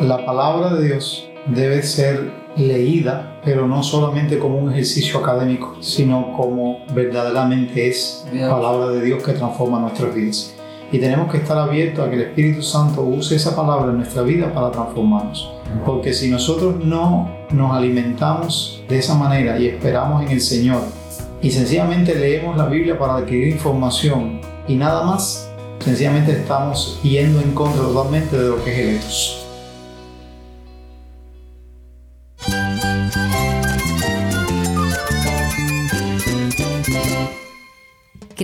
La 0.00 0.24
palabra 0.24 0.74
de 0.74 0.86
Dios 0.86 1.28
debe 1.46 1.82
ser 1.82 2.30
leída, 2.56 3.40
pero 3.44 3.66
no 3.66 3.82
solamente 3.82 4.38
como 4.38 4.56
un 4.56 4.70
ejercicio 4.70 5.18
académico, 5.18 5.76
sino 5.80 6.34
como 6.36 6.84
verdaderamente 6.94 7.88
es 7.88 8.24
palabra 8.30 8.90
de 8.90 9.04
Dios 9.04 9.24
que 9.24 9.32
transforma 9.32 9.80
nuestras 9.80 10.14
vidas. 10.14 10.54
Y 10.92 10.98
tenemos 10.98 11.28
que 11.32 11.38
estar 11.38 11.58
abiertos 11.58 12.06
a 12.06 12.10
que 12.10 12.14
el 12.14 12.22
Espíritu 12.22 12.62
Santo 12.62 13.02
use 13.02 13.34
esa 13.34 13.56
palabra 13.56 13.90
en 13.90 13.96
nuestra 13.96 14.22
vida 14.22 14.54
para 14.54 14.70
transformarnos. 14.70 15.52
Porque 15.84 16.12
si 16.12 16.30
nosotros 16.30 16.76
no 16.84 17.28
nos 17.50 17.72
alimentamos 17.76 18.84
de 18.88 18.98
esa 18.98 19.14
manera 19.14 19.58
y 19.58 19.66
esperamos 19.66 20.22
en 20.22 20.30
el 20.30 20.40
Señor 20.40 20.82
y 21.42 21.50
sencillamente 21.50 22.14
leemos 22.14 22.56
la 22.56 22.66
Biblia 22.66 22.96
para 22.96 23.16
adquirir 23.16 23.48
información 23.48 24.40
y 24.68 24.76
nada 24.76 25.02
más, 25.02 25.50
sencillamente 25.80 26.30
estamos 26.30 27.00
yendo 27.02 27.40
en 27.40 27.50
contra 27.50 27.82
totalmente 27.82 28.38
de 28.38 28.48
lo 28.48 28.64
que 28.64 28.96
es 28.96 29.04
el. 29.42 29.47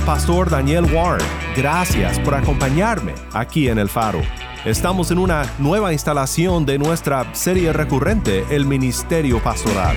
El 0.00 0.06
pastor 0.06 0.48
Daniel 0.48 0.86
Warren. 0.94 1.26
Gracias 1.54 2.18
por 2.20 2.34
acompañarme 2.34 3.14
aquí 3.34 3.68
en 3.68 3.78
El 3.78 3.90
Faro. 3.90 4.22
Estamos 4.64 5.10
en 5.10 5.18
una 5.18 5.42
nueva 5.58 5.92
instalación 5.92 6.64
de 6.64 6.78
nuestra 6.78 7.34
serie 7.34 7.70
recurrente, 7.74 8.46
El 8.48 8.64
Ministerio 8.64 9.42
Pastoral. 9.42 9.94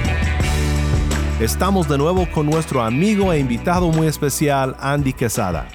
Estamos 1.40 1.88
de 1.88 1.98
nuevo 1.98 2.28
con 2.34 2.46
nuestro 2.48 2.84
amigo 2.84 3.32
e 3.32 3.40
invitado 3.40 3.88
muy 3.92 4.08
especial, 4.08 4.76
Andy 4.82 5.14
Quesada. 5.14 5.70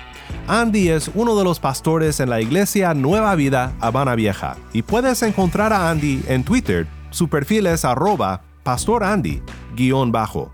Andy 0.47 0.91
es 0.91 1.11
uno 1.15 1.35
de 1.35 1.45
los 1.45 1.59
pastores 1.59 2.21
en 2.21 2.29
la 2.29 2.43
iglesia 2.43 2.93
Nueva 2.93 3.35
Vida 3.35 3.73
Habana 3.81 4.15
Vieja 4.15 4.57
y 4.75 4.83
puedes 4.83 5.23
encontrar 5.23 5.73
a 5.73 5.89
Andy 5.89 6.23
en 6.29 6.45
Twitter. 6.45 6.87
Su 7.11 7.29
perfil 7.29 7.67
es 7.67 7.85
arroba 7.87 8.43
pastorandy-bajo. 8.63 10.51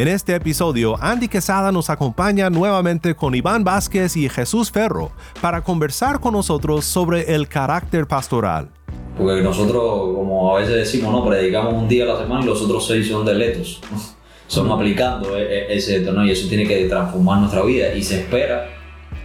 En 0.00 0.08
este 0.08 0.34
episodio, 0.34 0.96
Andy 0.98 1.28
Quesada 1.28 1.70
nos 1.72 1.90
acompaña 1.90 2.48
nuevamente 2.48 3.14
con 3.14 3.34
Iván 3.34 3.64
Vázquez 3.64 4.16
y 4.16 4.30
Jesús 4.30 4.70
Ferro 4.70 5.12
para 5.42 5.60
conversar 5.60 6.20
con 6.20 6.32
nosotros 6.32 6.86
sobre 6.86 7.34
el 7.34 7.48
carácter 7.48 8.06
pastoral. 8.06 8.70
Porque 9.18 9.42
nosotros, 9.42 10.14
como 10.14 10.56
a 10.56 10.60
veces 10.60 10.76
decimos, 10.76 11.12
no, 11.12 11.22
predicamos 11.28 11.74
un 11.74 11.86
día 11.86 12.04
a 12.04 12.14
la 12.14 12.18
semana 12.18 12.42
y 12.42 12.46
los 12.46 12.62
otros 12.62 12.86
seis 12.86 13.08
son 13.08 13.26
deletos. 13.26 13.82
son 14.46 14.72
aplicando 14.72 15.36
e, 15.36 15.42
e, 15.42 15.76
ese 15.76 16.00
¿no? 16.00 16.24
y 16.24 16.30
eso 16.30 16.48
tiene 16.48 16.66
que 16.66 16.86
transformar 16.86 17.40
nuestra 17.40 17.60
vida. 17.60 17.92
Y 17.92 18.02
se 18.02 18.20
espera 18.20 18.70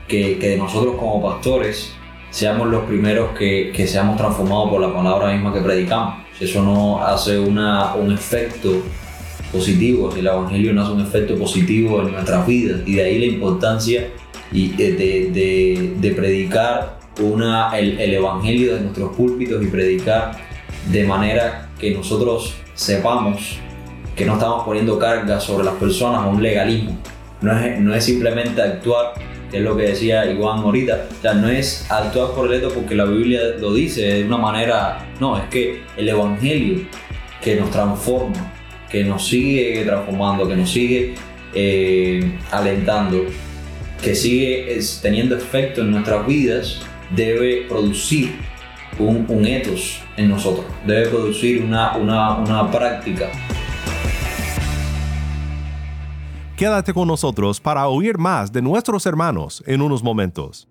que, 0.09 0.37
que 0.39 0.57
nosotros 0.57 0.95
como 0.99 1.21
pastores 1.21 1.93
seamos 2.31 2.67
los 2.67 2.83
primeros 2.83 3.29
que, 3.29 3.71
que, 3.73 3.87
seamos 3.87 4.17
transformados 4.17 4.71
por 4.71 4.81
la 4.81 4.93
palabra 4.93 5.31
misma 5.31 5.53
que 5.53 5.61
predicamos. 5.61 6.15
Eso 6.37 6.61
no 6.61 7.01
hace 7.01 7.39
una, 7.39 7.95
un 7.95 8.11
efecto 8.11 8.83
positivo, 9.55 10.11
si 10.11 10.19
el 10.19 10.27
Evangelio 10.27 10.73
no 10.73 10.83
hace 10.83 10.91
un 10.91 11.01
efecto 11.01 11.35
positivo 11.37 12.01
en 12.01 12.11
nuestras 12.11 12.45
vidas 12.45 12.81
y 12.85 12.95
de 12.95 13.03
ahí 13.03 13.19
la 13.19 13.25
importancia 13.25 14.07
y 14.51 14.69
de, 14.69 14.93
de, 14.93 15.93
de 15.99 16.11
predicar 16.11 16.99
una, 17.21 17.77
el, 17.77 17.99
el, 17.99 18.13
Evangelio 18.15 18.75
de 18.75 18.81
nuestros 18.81 19.15
púlpitos 19.15 19.63
y 19.63 19.67
predicar 19.67 20.37
de 20.91 21.03
manera 21.03 21.69
que 21.79 21.91
nosotros 21.91 22.55
sepamos 22.73 23.57
que 24.15 24.25
no 24.25 24.33
estamos 24.33 24.63
poniendo 24.63 24.97
carga 24.97 25.39
sobre 25.39 25.65
las 25.65 25.75
personas 25.75 26.21
a 26.21 26.27
un 26.27 26.41
legalismo. 26.41 26.97
No 27.41 27.57
es, 27.57 27.79
no 27.79 27.93
es 27.93 28.03
simplemente 28.03 28.61
actuar, 28.61 29.13
es 29.51 29.61
lo 29.61 29.75
que 29.75 29.83
decía 29.83 30.25
Iván 30.25 30.59
ahorita, 30.59 31.07
o 31.17 31.21
sea, 31.21 31.33
no 31.33 31.49
es 31.49 31.85
actuar 31.89 32.31
por 32.31 32.51
el 32.51 32.61
porque 32.61 32.95
la 32.95 33.05
Biblia 33.05 33.41
lo 33.59 33.73
dice 33.73 34.01
de 34.01 34.23
una 34.23 34.37
manera, 34.37 35.05
no, 35.19 35.37
es 35.37 35.43
que 35.49 35.83
el 35.97 36.09
Evangelio 36.09 36.85
que 37.41 37.55
nos 37.57 37.69
transforma, 37.71 38.53
que 38.89 39.03
nos 39.03 39.27
sigue 39.27 39.83
transformando, 39.83 40.47
que 40.47 40.55
nos 40.55 40.69
sigue 40.69 41.15
eh, 41.53 42.37
alentando, 42.51 43.25
que 44.01 44.15
sigue 44.15 44.79
teniendo 45.01 45.35
efecto 45.35 45.81
en 45.81 45.91
nuestras 45.91 46.25
vidas, 46.27 46.81
debe 47.15 47.65
producir 47.67 48.35
un, 48.99 49.25
un 49.27 49.45
etos 49.45 50.01
en 50.17 50.29
nosotros, 50.29 50.65
debe 50.85 51.07
producir 51.09 51.63
una, 51.63 51.95
una, 51.97 52.37
una 52.37 52.71
práctica. 52.71 53.29
Quédate 56.55 56.93
con 56.93 57.07
nosotros 57.07 57.59
para 57.59 57.87
oír 57.87 58.17
más 58.17 58.51
de 58.51 58.61
nuestros 58.61 59.05
hermanos 59.05 59.61
en 59.67 59.81
unos 59.81 60.01
momentos. 60.01 60.69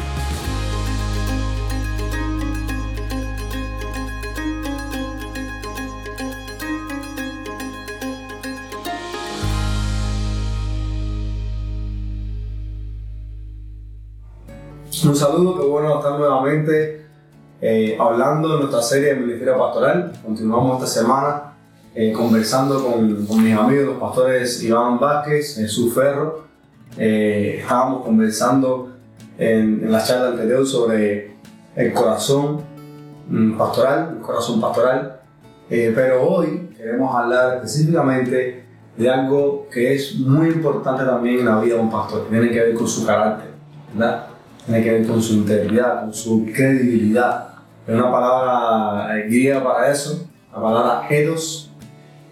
Un 15.05 15.15
saludo, 15.15 15.59
qué 15.59 15.65
bueno 15.67 15.97
estar 15.97 16.17
nuevamente 16.17 17.02
eh, 17.65 17.95
hablando 17.97 18.49
de 18.49 18.57
nuestra 18.57 18.81
serie 18.81 19.13
de 19.13 19.21
Ministerio 19.21 19.57
Pastoral. 19.57 20.11
Continuamos 20.21 20.83
esta 20.83 20.99
semana 20.99 21.53
eh, 21.95 22.11
conversando 22.11 22.83
con, 22.83 23.25
con, 23.25 23.41
mis 23.41 23.57
amigos, 23.57 23.85
los 23.85 23.99
pastores 23.99 24.61
Iván 24.61 24.99
Vázquez, 24.99 25.55
Jesús 25.55 25.93
Ferro. 25.93 26.43
Eh, 26.97 27.59
estábamos 27.61 28.03
conversando 28.03 28.89
en, 29.37 29.81
en, 29.81 29.89
la 29.93 30.03
charla 30.03 30.31
anterior 30.31 30.67
sobre 30.67 31.37
el 31.77 31.93
corazón 31.93 32.63
mm, 33.29 33.57
pastoral, 33.57 34.15
el 34.17 34.21
corazón 34.21 34.59
pastoral. 34.59 35.21
pero 35.69 36.21
hoy 36.21 36.69
queremos 36.75 37.15
hablar 37.15 37.55
específicamente 37.55 38.65
de 38.97 39.09
algo 39.09 39.69
que 39.71 39.93
es 39.93 40.15
muy 40.15 40.49
importante 40.49 41.05
también 41.05 41.39
en 41.39 41.45
la 41.45 41.61
vida 41.61 41.75
de 41.75 41.81
un 41.81 41.89
pastor, 41.89 42.27
tiene 42.29 42.51
que 42.51 42.59
ver 42.59 42.73
con 42.73 42.89
su 42.89 43.05
carácter, 43.05 43.51
¿verdad? 43.93 44.27
Tiene 44.65 44.83
que 44.83 44.91
ver 44.91 45.07
con 45.07 45.21
su 45.21 45.35
integridad, 45.35 46.01
con 46.01 46.13
su 46.13 46.45
credibilidad 46.53 47.52
Hay 47.85 47.95
una 47.95 48.09
palabra 48.09 49.19
eh, 49.19 49.27
griega 49.27 49.61
para 49.61 49.91
eso, 49.91 50.25
la 50.53 50.61
palabra 50.61 51.07
etos. 51.09 51.69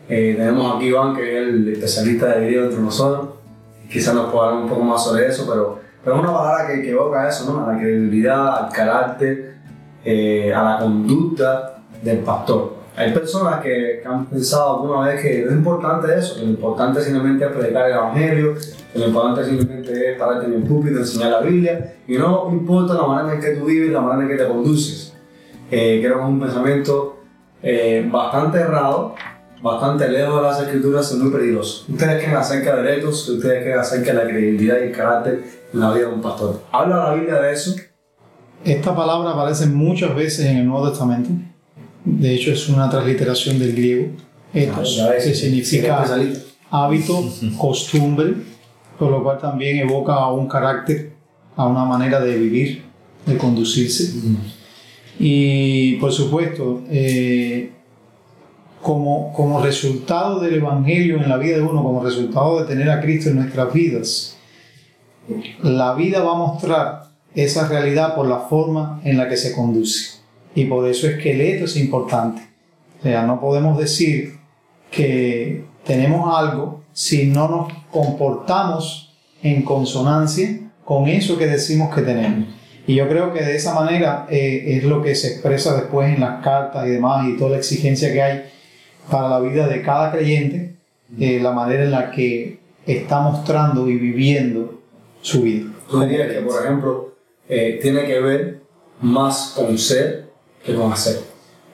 Eh, 0.08 0.36
tenemos 0.38 0.78
aquí 0.78 0.86
Iván, 0.86 1.14
que 1.14 1.24
es 1.24 1.44
el 1.44 1.74
especialista 1.74 2.28
de 2.28 2.46
griego 2.46 2.66
entre 2.66 2.80
nosotros. 2.80 3.30
Quizás 3.90 4.16
nos 4.16 4.32
pueda 4.32 4.48
hablar 4.48 4.64
un 4.64 4.70
poco 4.70 4.84
más 4.84 5.04
sobre 5.04 5.28
eso, 5.28 5.46
pero, 5.50 5.80
pero 6.04 6.16
es 6.16 6.22
una 6.24 6.34
palabra 6.34 6.68
que, 6.68 6.82
que 6.82 6.92
evoca 6.92 7.28
eso, 7.28 7.52
¿no? 7.52 7.66
A 7.66 7.74
la 7.74 7.80
credibilidad, 7.80 8.66
al 8.66 8.72
carácter, 8.72 9.56
eh, 10.06 10.54
a 10.54 10.64
la 10.64 10.80
conducta 10.80 11.80
del 12.02 12.20
pastor. 12.20 12.76
Hay 12.96 13.14
personas 13.14 13.60
que, 13.62 14.00
que 14.02 14.08
han 14.08 14.26
pensado 14.28 14.76
alguna 14.76 15.08
vez 15.08 15.22
que 15.22 15.44
es 15.44 15.52
importante 15.52 16.18
eso, 16.18 16.36
que 16.36 16.44
lo 16.44 16.52
importante 16.52 17.02
simplemente 17.02 17.44
es 17.44 17.52
predicar 17.52 17.90
el 17.90 17.98
evangelio, 17.98 18.54
que 18.94 19.00
lo 19.00 19.08
importante 19.08 19.44
simplemente 19.44 20.12
es 20.12 20.18
pararte 20.18 20.46
en 20.46 20.54
el 20.54 20.64
púlpito, 20.64 21.00
enseñar 21.00 21.32
la 21.32 21.42
Biblia, 21.42 21.96
y 22.08 22.18
no 22.18 22.48
importa 22.50 22.94
la 22.94 23.06
manera 23.06 23.36
en 23.36 23.42
que 23.42 23.60
tú 23.60 23.66
vives, 23.66 23.92
la 23.92 24.00
manera 24.00 24.24
en 24.24 24.38
que 24.38 24.44
te 24.44 24.50
conduces. 24.50 25.11
Eh, 25.72 26.00
creo 26.04 26.18
que 26.18 26.24
es 26.24 26.30
un 26.30 26.40
pensamiento 26.40 27.20
eh, 27.64 28.06
bastante 28.12 28.58
errado, 28.60 29.16
bastante 29.62 30.10
lejos 30.10 30.36
de 30.36 30.42
las 30.42 30.62
escrituras 30.62 31.12
y 31.14 31.18
muy 31.18 31.32
peligroso. 31.32 31.86
Ustedes 31.90 32.24
creen 32.24 32.38
acerca 32.38 32.76
de 32.76 32.82
retos, 32.82 33.30
ustedes 33.30 33.64
creen 33.64 33.80
acerca 33.80 34.12
de 34.12 34.14
la 34.14 34.24
credibilidad 34.24 34.78
y 34.82 34.88
el 34.88 34.92
carácter 34.92 35.44
en 35.74 35.80
la 35.80 35.94
vida 35.94 36.08
de 36.08 36.14
un 36.14 36.22
pastor. 36.22 36.62
¿Habla 36.72 36.98
la 36.98 37.14
Biblia 37.14 37.36
de 37.36 37.54
eso? 37.54 37.76
Esta 38.66 38.96
palabra 38.96 39.32
aparece 39.32 39.66
muchas 39.68 40.14
veces 40.14 40.46
en 40.46 40.58
el 40.58 40.68
Nuevo 40.68 40.90
Testamento. 40.90 41.30
De 42.04 42.34
hecho, 42.34 42.52
es 42.52 42.68
una 42.68 42.90
transliteración 42.90 43.58
del 43.58 43.74
griego, 43.74 44.10
ethos, 44.54 45.00
Ah, 45.02 45.14
que 45.24 45.34
significa 45.34 46.04
hábito, 46.70 47.24
costumbre, 47.58 48.34
por 49.00 49.10
lo 49.10 49.24
cual 49.24 49.40
también 49.40 49.78
evoca 49.78 50.14
a 50.14 50.34
un 50.34 50.48
carácter, 50.48 51.14
a 51.56 51.66
una 51.66 51.86
manera 51.86 52.20
de 52.20 52.38
vivir, 52.38 52.84
de 53.26 53.38
conducirse. 53.38 54.14
Y 55.24 55.98
por 55.98 56.12
supuesto, 56.12 56.82
eh, 56.90 57.70
como, 58.82 59.32
como 59.34 59.62
resultado 59.62 60.40
del 60.40 60.56
Evangelio 60.56 61.18
en 61.18 61.30
la 61.30 61.38
vida 61.38 61.58
de 61.58 61.62
uno, 61.62 61.84
como 61.84 62.04
resultado 62.04 62.60
de 62.60 62.66
tener 62.66 62.90
a 62.90 63.02
Cristo 63.02 63.30
en 63.30 63.36
nuestras 63.36 63.72
vidas, 63.72 64.38
la 65.62 65.94
vida 65.94 66.24
va 66.24 66.32
a 66.32 66.38
mostrar 66.38 67.04
esa 67.36 67.68
realidad 67.68 68.16
por 68.16 68.28
la 68.28 68.40
forma 68.40 69.00
en 69.04 69.16
la 69.20 69.30
que 69.30 69.38
se 69.38 69.54
conduce. 69.54 70.22
Y 70.56 70.66
por 70.66 70.88
eso 70.88 71.06
es 71.08 71.22
que 71.22 71.34
el 71.34 71.42
eto 71.42 71.66
es 71.66 71.78
importante. 71.78 72.42
O 73.00 73.04
sea, 73.04 73.22
no 73.22 73.40
podemos 73.40 73.78
decir 73.78 74.40
que 74.90 75.66
tenemos 75.86 76.36
algo 76.36 76.82
si 76.94 77.28
no 77.28 77.48
nos 77.48 77.74
comportamos 77.92 79.14
en 79.44 79.62
consonancia 79.62 80.62
con 80.84 81.08
eso 81.08 81.38
que 81.38 81.46
decimos 81.46 81.94
que 81.94 82.02
tenemos. 82.02 82.61
Y 82.88 82.96
yo 82.96 83.08
creo 83.08 83.32
que 83.34 83.44
de 83.44 83.56
esa 83.56 83.74
manera 83.74 84.28
eh, 84.30 84.78
es 84.78 84.84
lo 84.84 85.02
que 85.02 85.16
se 85.16 85.34
expresa 85.34 85.76
después 85.76 86.14
en 86.14 86.22
las 86.22 86.44
cartas 86.44 86.88
y 86.88 86.92
demás 86.92 87.28
y 87.28 87.38
toda 87.38 87.52
la 87.52 87.58
exigencia 87.58 88.12
que 88.12 88.22
hay 88.22 88.44
para 89.10 89.30
la 89.30 89.40
vida 89.40 89.68
de 89.68 89.82
cada 89.82 90.12
creyente, 90.12 90.76
eh, 91.20 91.40
la 91.42 91.52
manera 91.52 91.84
en 91.84 91.92
la 91.92 92.12
que 92.12 92.60
está 92.86 93.20
mostrando 93.20 93.88
y 93.88 93.98
viviendo 93.98 94.82
su 95.22 95.44
vida. 95.44 95.72
Tú 95.90 96.02
dirías 96.02 96.32
que, 96.32 96.40
por 96.40 96.64
ejemplo, 96.64 97.16
eh, 97.48 97.80
tiene 97.82 98.06
que 98.06 98.20
ver 98.20 98.62
más 99.02 99.54
con 99.56 99.78
ser 99.78 100.30
que 100.64 100.74
con 100.74 100.92
hacer. 100.92 101.20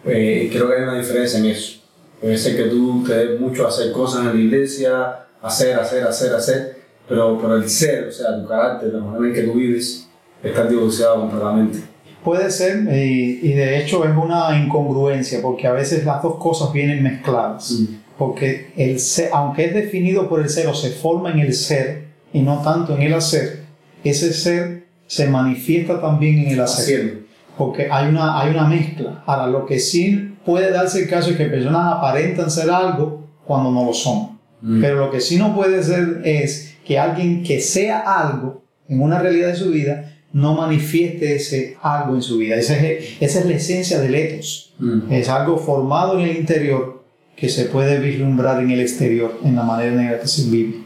Eh, 0.06 0.50
creo 0.51 0.68
que 0.69 0.75
hay 0.75 0.83
una 0.83 0.98
diferencia 0.98 1.39
en 1.39 1.45
eso. 1.45 1.81
Puede 2.19 2.38
ser 2.38 2.57
que 2.57 2.63
tú 2.63 3.03
te 3.06 3.13
des 3.13 3.39
mucho 3.39 3.65
a 3.65 3.69
hacer 3.69 3.92
cosas 3.92 4.21
en 4.21 4.33
la 4.33 4.42
iglesia, 4.42 5.27
hacer, 5.42 5.75
hacer, 5.75 6.03
hacer, 6.03 6.33
hacer, 6.33 6.77
pero, 7.07 7.38
pero 7.39 7.57
el 7.57 7.69
ser, 7.69 8.07
o 8.07 8.12
sea, 8.12 8.42
tu 8.42 8.48
carácter, 8.48 8.94
la 8.94 9.00
manera 9.01 9.27
en 9.27 9.33
que 9.33 9.51
tú 9.51 9.53
vives, 9.53 10.06
está 10.44 10.66
divorciado 10.66 11.22
completamente. 11.22 11.80
Puede 12.24 12.51
ser, 12.51 12.88
eh, 12.89 13.39
y 13.42 13.54
de 13.54 13.80
hecho 13.80 14.04
es 14.04 14.12
una 14.16 14.57
incongruencia, 14.57 15.42
porque 15.42 15.68
a 15.68 15.72
veces 15.72 16.04
las 16.06 16.22
dos 16.22 16.36
cosas 16.38 16.74
vienen 16.74 17.01
mezcladas. 17.01 17.74
Porque 18.18 18.72
el 18.75 19.00
ser, 19.00 19.30
aunque 19.31 19.66
es 19.66 19.74
definido 19.74 20.28
por 20.28 20.42
el 20.42 20.50
ser 20.50 20.68
o 20.68 20.74
se 20.74 20.89
forma 20.89 21.31
en 21.31 21.39
el 21.39 21.54
ser 21.54 22.07
y 22.34 22.42
no 22.42 22.62
tanto 22.62 22.95
en 22.95 23.04
el 23.04 23.13
hacer, 23.13 23.63
ese 24.04 24.34
ser 24.34 24.88
se 25.06 25.28
manifiesta 25.28 26.01
también 26.01 26.39
en 26.39 26.51
el 26.51 26.60
hacer. 26.60 26.84
Haciendo. 26.84 27.28
Porque 27.57 27.88
hay 27.89 28.10
una, 28.10 28.42
hay 28.42 28.51
una 28.51 28.68
mezcla. 28.68 29.24
Ahora, 29.25 29.48
lo 29.48 29.66
que 29.66 29.80
sí 29.80 30.36
puede 30.45 30.72
darse 30.72 31.04
el 31.04 31.10
caso 31.10 31.31
es 31.31 31.38
que 31.38 31.45
personas 31.45 31.98
aparentan 31.98 32.51
ser 32.51 32.69
algo 32.69 33.25
cuando 33.45 33.72
no 33.72 33.86
lo 33.86 33.94
son. 33.94 34.38
Pero 34.81 34.95
lo 34.95 35.12
que 35.12 35.22
sí 35.22 35.38
no 35.38 35.56
puede 35.56 35.84
ser 35.84 36.22
es 36.25 36.75
que 36.84 36.98
alguien 36.98 37.44
que 37.44 37.62
sea 37.62 38.00
algo 38.00 38.63
en 38.89 39.01
una 39.01 39.19
realidad 39.19 39.50
de 39.50 39.56
su 39.56 39.69
vida 39.69 40.17
no 40.33 40.53
manifieste 40.56 41.35
ese 41.35 41.77
algo 41.81 42.15
en 42.15 42.21
su 42.21 42.38
vida. 42.38 42.56
Esa 42.56 42.77
es, 42.77 43.18
esa 43.19 43.39
es 43.39 43.45
la 43.45 43.53
esencia 43.53 44.00
del 44.00 44.15
etos. 44.15 44.74
Es 45.09 45.29
algo 45.29 45.57
formado 45.57 46.19
en 46.19 46.27
el 46.27 46.38
interior 46.38 47.03
que 47.35 47.50
se 47.50 47.65
puede 47.65 48.00
vislumbrar 48.00 48.62
en 48.62 48.71
el 48.71 48.81
exterior, 48.81 49.39
en 49.44 49.56
la 49.56 49.63
manera 49.63 49.91
en 49.91 50.12
la 50.12 50.19
que 50.19 50.27
se 50.27 50.50
vive. 50.50 50.83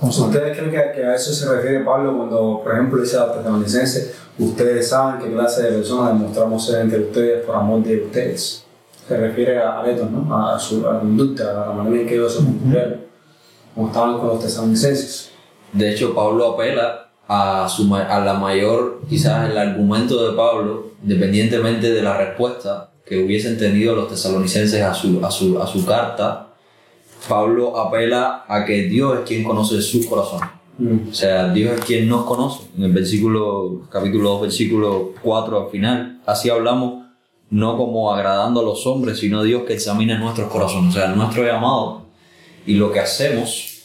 ¿Ustedes 0.00 0.58
creen 0.58 0.70
que, 0.72 1.00
que 1.00 1.06
a 1.06 1.14
eso 1.14 1.32
se 1.32 1.48
refiere 1.48 1.84
Pablo 1.84 2.16
cuando, 2.16 2.60
por 2.62 2.72
ejemplo, 2.72 3.00
dice 3.00 3.16
a 3.16 3.26
los 3.26 3.36
tesalonicenses, 3.36 4.14
ustedes 4.36 4.88
saben 4.88 5.22
qué 5.22 5.32
clase 5.32 5.62
de 5.62 5.78
personas 5.78 6.18
demostramos 6.18 6.66
ser 6.66 6.80
entre 6.82 7.00
ustedes 7.02 7.44
por 7.44 7.54
amor 7.54 7.84
de 7.84 8.02
ustedes? 8.02 8.64
Se 9.06 9.16
refiere 9.16 9.58
a, 9.58 9.80
a 9.80 9.86
¿no? 9.86 10.36
A 10.36 10.58
su 10.58 10.86
a 10.88 10.94
la 10.94 11.00
conducta, 11.00 11.50
a 11.50 11.68
la 11.68 11.72
manera 11.72 12.02
en 12.02 12.08
que 12.08 12.14
ellos 12.14 12.34
se 12.34 12.38
condujeron, 12.38 13.00
como 13.74 13.86
estaban 13.88 14.18
con 14.18 14.28
los 14.28 14.40
tesalonicenses. 14.40 15.30
De 15.72 15.92
hecho, 15.92 16.12
Pablo 16.14 16.54
apela 16.54 17.11
a, 17.34 17.66
su, 17.66 17.94
a 17.94 18.20
la 18.20 18.34
mayor, 18.34 19.00
quizás 19.08 19.48
el 19.48 19.56
argumento 19.56 20.30
de 20.30 20.36
Pablo, 20.36 20.90
independientemente 21.02 21.90
de 21.90 22.02
la 22.02 22.18
respuesta 22.18 22.90
que 23.06 23.24
hubiesen 23.24 23.58
tenido 23.58 23.96
los 23.96 24.08
tesalonicenses 24.08 24.82
a 24.82 24.92
su, 24.92 25.24
a 25.24 25.30
su, 25.30 25.58
a 25.58 25.66
su 25.66 25.86
carta, 25.86 26.48
Pablo 27.26 27.78
apela 27.78 28.44
a 28.46 28.66
que 28.66 28.82
Dios 28.82 29.18
es 29.18 29.24
quien 29.24 29.44
conoce 29.44 29.80
sus 29.80 30.04
corazones. 30.06 30.48
O 31.10 31.14
sea, 31.14 31.50
Dios 31.52 31.78
es 31.78 31.84
quien 31.86 32.06
nos 32.06 32.24
conoce. 32.24 32.64
En 32.76 32.84
el 32.84 32.92
versículo, 32.92 33.82
capítulo 33.90 34.30
2, 34.32 34.42
versículo 34.42 35.12
4 35.22 35.64
al 35.64 35.70
final, 35.70 36.20
así 36.26 36.50
hablamos 36.50 37.04
no 37.48 37.78
como 37.78 38.12
agradando 38.12 38.60
a 38.60 38.64
los 38.64 38.86
hombres, 38.86 39.18
sino 39.18 39.42
Dios 39.42 39.62
que 39.62 39.74
examina 39.74 40.18
nuestros 40.18 40.50
corazones. 40.50 40.94
O 40.94 40.98
sea, 40.98 41.08
nuestro 41.08 41.44
llamado 41.46 42.02
y 42.66 42.74
lo 42.74 42.92
que 42.92 43.00
hacemos 43.00 43.84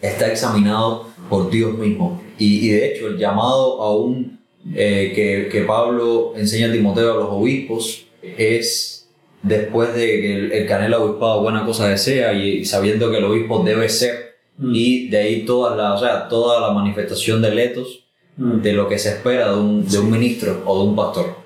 está 0.00 0.28
examinado 0.28 1.06
por 1.28 1.50
Dios 1.50 1.76
mismo. 1.76 2.23
Y, 2.38 2.66
y 2.68 2.72
de 2.72 2.86
hecho, 2.92 3.08
el 3.08 3.18
llamado 3.18 3.80
aún 3.82 4.40
eh, 4.74 5.12
que, 5.14 5.48
que 5.50 5.64
Pablo 5.64 6.32
enseña 6.36 6.68
a 6.68 6.72
Timoteo 6.72 7.12
a 7.12 7.16
los 7.16 7.28
obispos 7.30 8.06
es 8.22 9.08
después 9.42 9.94
de 9.94 10.06
que 10.20 10.34
el, 10.34 10.52
el 10.52 10.66
canela 10.66 10.98
obispado 11.00 11.42
buena 11.42 11.64
cosa 11.66 11.88
desea 11.88 12.32
y, 12.32 12.58
y 12.60 12.64
sabiendo 12.64 13.10
que 13.10 13.18
el 13.18 13.24
obispo 13.24 13.62
debe 13.62 13.88
ser 13.88 14.36
y 14.58 15.08
de 15.10 15.18
ahí 15.18 15.44
toda 15.44 15.76
la, 15.76 15.94
o 15.94 15.98
sea, 15.98 16.28
toda 16.28 16.60
la 16.60 16.72
manifestación 16.72 17.42
de 17.42 17.50
letos 17.54 18.04
de 18.36 18.72
lo 18.72 18.88
que 18.88 18.98
se 18.98 19.10
espera 19.10 19.50
de 19.52 19.58
un, 19.58 19.86
de 19.88 19.98
un 19.98 20.10
ministro 20.10 20.62
o 20.64 20.82
de 20.82 20.88
un 20.88 20.96
pastor. 20.96 21.36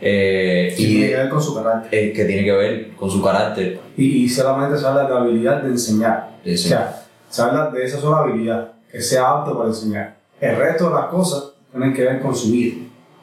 Eh, 0.00 0.72
Y 0.78 0.86
tiene 0.86 1.08
que 1.08 1.16
ver 1.16 1.28
con 1.28 1.42
su 1.42 1.54
carácter. 1.54 1.98
eh, 2.04 2.12
que 2.12 2.24
tiene 2.24 2.44
que 2.44 2.52
ver 2.52 2.90
con 2.96 3.10
su 3.10 3.22
carácter. 3.22 3.80
Y, 3.96 4.24
y 4.24 4.28
solamente 4.28 4.78
se 4.78 4.86
habla 4.86 5.04
de 5.04 5.10
la 5.10 5.20
habilidad 5.20 5.62
de 5.62 5.70
enseñar. 5.70 6.36
Sí, 6.44 6.56
sí. 6.56 6.66
O 6.66 6.68
sea, 6.68 7.02
se 7.28 7.42
habla 7.42 7.70
de 7.70 7.84
esa 7.84 8.00
sola 8.00 8.18
habilidad, 8.18 8.72
que 8.90 9.00
sea 9.00 9.28
apto 9.30 9.56
para 9.56 9.70
enseñar. 9.70 10.17
El 10.40 10.56
resto 10.56 10.88
de 10.88 10.94
las 10.94 11.06
cosas 11.06 11.52
tienen 11.70 11.92
que 11.94 12.02
ver 12.04 12.20
con 12.22 12.34
su 12.34 12.50
vida, 12.50 12.76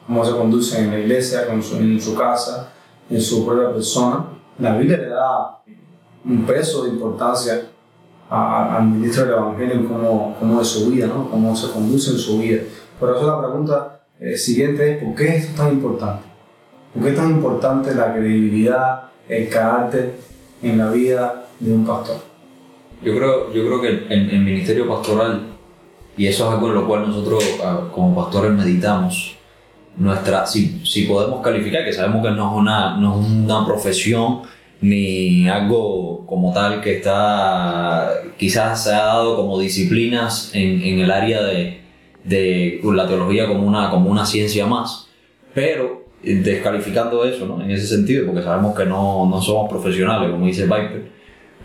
cómo 0.06 0.24
se 0.24 0.32
conduce 0.32 0.78
en 0.78 0.90
la 0.90 0.98
iglesia, 0.98 1.46
con 1.46 1.62
su- 1.62 1.76
en 1.76 2.00
su 2.00 2.14
casa, 2.14 2.72
en 3.10 3.20
su 3.20 3.46
propia 3.46 3.72
persona. 3.72 4.26
La 4.58 4.76
Biblia 4.76 4.98
le 4.98 5.08
da 5.08 5.62
un 6.24 6.44
peso 6.44 6.84
de 6.84 6.90
importancia 6.90 7.68
a- 8.28 8.76
al 8.76 8.84
ministro 8.88 9.24
del 9.24 9.34
Evangelio 9.34 9.88
cómo, 9.88 10.36
cómo 10.38 10.60
es 10.60 10.66
su 10.68 10.90
vida, 10.90 11.06
¿no? 11.06 11.30
cómo 11.30 11.54
se 11.56 11.70
conduce 11.72 12.10
en 12.10 12.18
su 12.18 12.38
vida. 12.38 12.62
Por 12.98 13.14
eso 13.16 13.26
la 13.26 13.40
pregunta 13.46 13.92
eh, 14.18 14.36
siguiente 14.36 14.92
es, 14.96 15.04
¿por 15.04 15.14
qué 15.14 15.36
es 15.36 15.54
tan 15.54 15.72
importante? 15.74 16.24
¿Por 16.94 17.02
qué 17.02 17.10
es 17.10 17.16
tan 17.16 17.30
importante 17.30 17.94
la 17.94 18.14
credibilidad, 18.14 19.02
el 19.28 19.48
carácter 19.50 20.16
en 20.62 20.78
la 20.78 20.90
vida 20.90 21.44
de 21.60 21.72
un 21.72 21.84
pastor? 21.86 22.16
Yo 23.02 23.14
creo, 23.14 23.52
yo 23.52 23.66
creo 23.66 23.80
que 23.82 23.88
el, 23.88 24.06
el- 24.10 24.30
el 24.30 24.40
ministerio 24.40 24.88
pastoral, 24.88 25.55
y 26.16 26.26
eso 26.26 26.46
es 26.46 26.54
algo 26.54 26.68
en 26.68 26.74
lo 26.74 26.86
cual 26.86 27.06
nosotros 27.06 27.44
ah, 27.62 27.88
como 27.92 28.14
pastores 28.14 28.52
meditamos, 28.52 29.36
nuestra, 29.96 30.46
si, 30.46 30.80
si 30.84 31.04
podemos 31.04 31.40
calificar, 31.42 31.84
que 31.84 31.92
sabemos 31.92 32.22
que 32.24 32.30
no 32.30 32.50
es, 32.50 32.58
una, 32.58 32.96
no 32.96 33.20
es 33.20 33.28
una 33.28 33.64
profesión 33.64 34.42
ni 34.80 35.48
algo 35.48 36.26
como 36.26 36.52
tal 36.52 36.82
que 36.82 36.96
está, 36.96 38.10
quizás 38.36 38.84
se 38.84 38.90
ha 38.90 39.06
dado 39.06 39.36
como 39.36 39.58
disciplinas 39.58 40.50
en, 40.54 40.82
en 40.82 41.00
el 41.00 41.10
área 41.10 41.42
de, 41.42 41.80
de 42.24 42.80
la 42.84 43.06
teología 43.06 43.46
como 43.46 43.66
una, 43.66 43.90
como 43.90 44.10
una 44.10 44.26
ciencia 44.26 44.66
más, 44.66 45.08
pero 45.54 46.04
eh, 46.22 46.34
descalificando 46.34 47.24
eso, 47.24 47.46
¿no? 47.46 47.62
En 47.62 47.70
ese 47.70 47.86
sentido, 47.86 48.26
porque 48.26 48.42
sabemos 48.42 48.76
que 48.76 48.84
no, 48.84 49.26
no 49.26 49.40
somos 49.40 49.70
profesionales, 49.70 50.30
como 50.30 50.46
dice 50.46 50.64
Piper, 50.64 51.10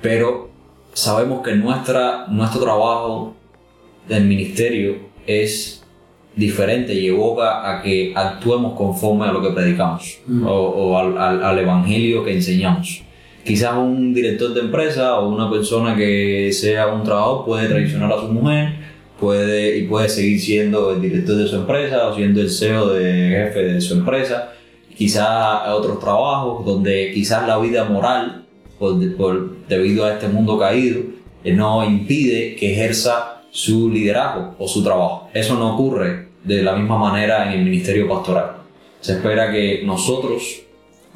pero 0.01 0.50
sabemos 0.93 1.41
que 1.41 1.55
nuestra, 1.55 2.27
nuestro 2.27 2.62
trabajo 2.62 3.36
del 4.08 4.25
ministerio 4.25 4.96
es 5.27 5.84
diferente 6.36 6.93
y 6.93 7.08
evoca 7.08 7.70
a 7.70 7.81
que 7.81 8.13
actuemos 8.15 8.77
conforme 8.77 9.25
a 9.25 9.31
lo 9.31 9.41
que 9.41 9.50
predicamos 9.51 10.20
Mm. 10.25 10.46
o, 10.48 10.51
o 10.53 10.98
al, 10.98 11.17
al- 11.17 11.43
al 11.43 11.60
evangelio 11.60 12.24
que 12.24 12.34
enseñamos. 12.34 13.03
Quizás 13.43 13.75
un 13.75 14.13
director 14.13 14.53
de 14.53 14.62
empresa 14.62 15.20
o 15.20 15.27
una 15.29 15.50
persona 15.50 15.96
que 15.96 16.51
sea 16.53 16.88
un 16.88 17.03
trabajador 17.03 17.46
puede 17.46 17.67
traicionar 17.67 18.12
a 18.13 18.20
su 18.22 18.27
mujer 18.27 18.74
puede, 19.20 19.77
y 19.77 19.84
puede 19.88 20.10
seguir 20.10 20.39
siendo 20.39 20.91
el 20.93 21.01
director 21.01 21.36
de 21.36 21.48
su 21.48 21.55
empresa 21.58 22.08
o 22.08 22.15
siendo 22.15 22.39
el 22.41 22.50
CEO 22.50 22.89
de 22.93 23.29
jefe 23.29 23.63
de 23.63 23.81
su 23.81 23.96
empresa. 23.96 24.53
Quizás 24.96 25.67
otros 25.70 26.00
trabajos 26.00 26.65
donde 26.65 27.12
quizás 27.13 27.48
la 27.48 27.58
vida 27.58 27.84
moral, 27.86 28.46
por, 28.79 29.15
por- 29.15 29.67
debido 29.67 30.05
a 30.05 30.13
este 30.13 30.27
mundo 30.27 30.58
caído, 30.60 31.01
eh, 31.43 31.53
no 31.53 31.84
impide 31.84 32.55
que 32.55 32.72
ejerza 32.74 33.40
su 33.51 33.89
liderazgo 33.89 34.55
o 34.58 34.67
su 34.67 34.84
trabajo. 34.84 35.27
Eso 35.34 35.55
no 35.55 35.75
ocurre 35.75 36.29
de 36.43 36.63
la 36.63 36.74
misma 36.75 36.98
manera 36.98 37.46
en 37.51 37.60
el 37.60 37.65
ministerio 37.65 38.08
pastoral. 38.08 38.53
Se 39.01 39.13
espera 39.13 39.51
que 39.51 39.84
nosotros, 39.86 40.62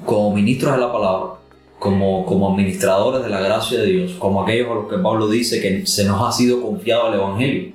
como 0.06 0.34
ministros 0.36 0.74
de 0.76 0.80
la 0.82 0.92
palabra, 0.92 1.30
como, 1.80 2.26
como 2.26 2.50
administradores 2.52 3.24
de 3.24 3.30
la 3.30 3.40
gracia 3.42 3.80
de 3.80 3.86
Dios, 3.88 4.12
como 4.20 4.42
aquellos 4.44 4.70
a 4.72 4.74
los 4.76 4.88
que 4.90 4.98
Pablo 4.98 5.28
dice 5.28 5.62
que 5.62 5.86
se 5.86 6.06
nos 6.06 6.22
ha 6.22 6.32
sido 6.32 6.62
confiado 6.62 7.08
el 7.10 7.16
Evangelio, 7.16 7.74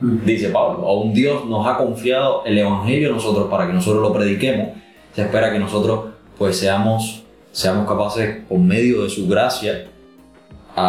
dice 0.00 0.50
Pablo, 0.50 0.86
a 0.86 0.94
un 0.94 1.14
Dios 1.14 1.44
nos 1.46 1.66
ha 1.66 1.76
confiado 1.78 2.42
el 2.44 2.58
Evangelio 2.58 3.10
a 3.10 3.14
nosotros 3.14 3.48
para 3.48 3.66
que 3.66 3.72
nosotros 3.72 4.02
lo 4.02 4.12
prediquemos, 4.12 4.68
se 5.14 5.22
espera 5.22 5.50
que 5.52 5.58
nosotros 5.58 6.10
pues 6.36 6.58
seamos, 6.58 7.22
seamos 7.52 7.88
capaces, 7.88 8.44
por 8.46 8.58
medio 8.58 9.02
de 9.04 9.08
su 9.10 9.26
gracia, 9.26 9.86
a, 10.74 10.82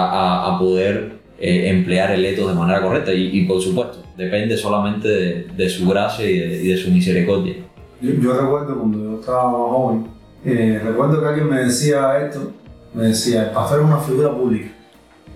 a- 0.50 0.56
a 0.56 0.60
poder 0.60 1.17
eh, 1.40 1.70
emplear 1.70 2.12
el 2.12 2.26
etos 2.26 2.48
de 2.50 2.56
manera 2.56 2.82
correcta. 2.82 3.14
Y, 3.14 3.38
y, 3.40 3.46
por 3.46 3.62
supuesto, 3.62 4.00
depende 4.18 4.58
solamente 4.58 5.08
de, 5.08 5.48
de 5.56 5.70
su 5.70 5.88
gracia 5.88 6.30
y 6.30 6.40
de, 6.40 6.64
y 6.64 6.68
de 6.70 6.78
su 6.78 6.90
misericordia. 6.92 7.56
Yo, 8.02 8.12
yo 8.14 8.34
recuerdo 8.40 8.78
cuando 8.78 9.04
yo 9.04 9.20
estaba 9.20 9.52
joven, 9.52 10.08
eh, 10.46 10.82
recuerdo 10.84 11.20
que 11.22 11.28
alguien 11.28 11.50
me 11.50 11.62
decía 11.64 12.20
esto, 12.26 12.52
me 12.94 13.06
decía, 13.08 13.44
el 13.46 13.50
pastor 13.52 13.80
es 13.82 13.86
una 13.86 13.98
figura 14.00 14.32
pública. 14.36 14.70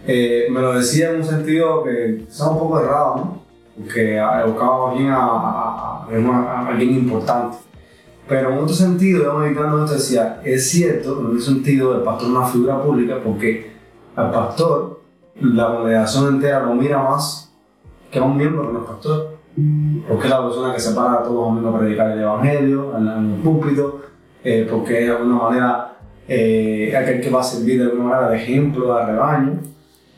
Eh, 0.07 0.47
me 0.51 0.61
lo 0.61 0.73
decía 0.73 1.11
en 1.11 1.17
un 1.17 1.23
sentido 1.23 1.83
que 1.83 2.23
quizás 2.27 2.47
un 2.47 2.59
poco 2.59 2.79
errado, 2.79 3.15
¿no? 3.17 3.41
Porque 3.77 4.19
más 4.19 4.97
bien 4.97 5.09
a, 5.11 5.15
a- 5.17 6.05
a- 6.07 6.07
a 6.09 6.51
a 6.61 6.67
alguien 6.67 6.91
importante. 6.95 7.57
Pero 8.27 8.51
en 8.51 8.59
otro 8.59 8.73
sentido, 8.73 9.23
yo 9.23 9.33
meditando 9.39 9.83
esto 9.83 9.95
decía, 9.97 10.41
es 10.43 10.69
cierto, 10.69 11.29
en 11.29 11.37
ese 11.37 11.45
sentido, 11.47 11.95
el 11.97 12.01
pastor 12.03 12.29
es 12.29 12.35
una 12.35 12.45
figura 12.47 12.81
pública 12.81 13.17
porque 13.23 13.71
al 14.15 14.31
pastor 14.31 15.00
la 15.39 15.67
congregación 15.67 16.35
entera 16.35 16.59
lo 16.61 16.75
mira 16.75 17.01
más 17.01 17.53
que 18.09 18.19
a 18.19 18.23
un 18.23 18.37
miembro 18.37 18.67
que 18.67 18.73
no 18.73 18.79
es 18.79 18.85
pastor 18.85 19.41
porque 20.07 20.25
es 20.25 20.29
la 20.29 20.43
persona 20.43 20.73
que 20.73 20.79
se 20.79 20.93
para 20.93 21.23
todos 21.23 21.35
los 21.35 21.45
domingos 21.45 21.75
a 21.75 21.79
predicar 21.79 22.11
el 22.11 22.19
evangelio 22.19 22.97
en, 22.97 23.07
el 23.07 23.41
púlpito, 23.41 24.01
eh, 24.43 24.67
porque 24.69 25.01
es 25.01 25.05
de 25.07 25.11
alguna 25.11 25.35
manera 25.35 25.97
eh, 26.27 26.95
aquel 26.95 27.21
que 27.21 27.29
va 27.29 27.41
a 27.41 27.43
servir 27.43 27.79
de 27.79 27.91
alguna 27.91 28.09
manera 28.09 28.29
de 28.29 28.37
ejemplo 28.37 28.95
al 28.95 29.07
rebaño. 29.07 29.59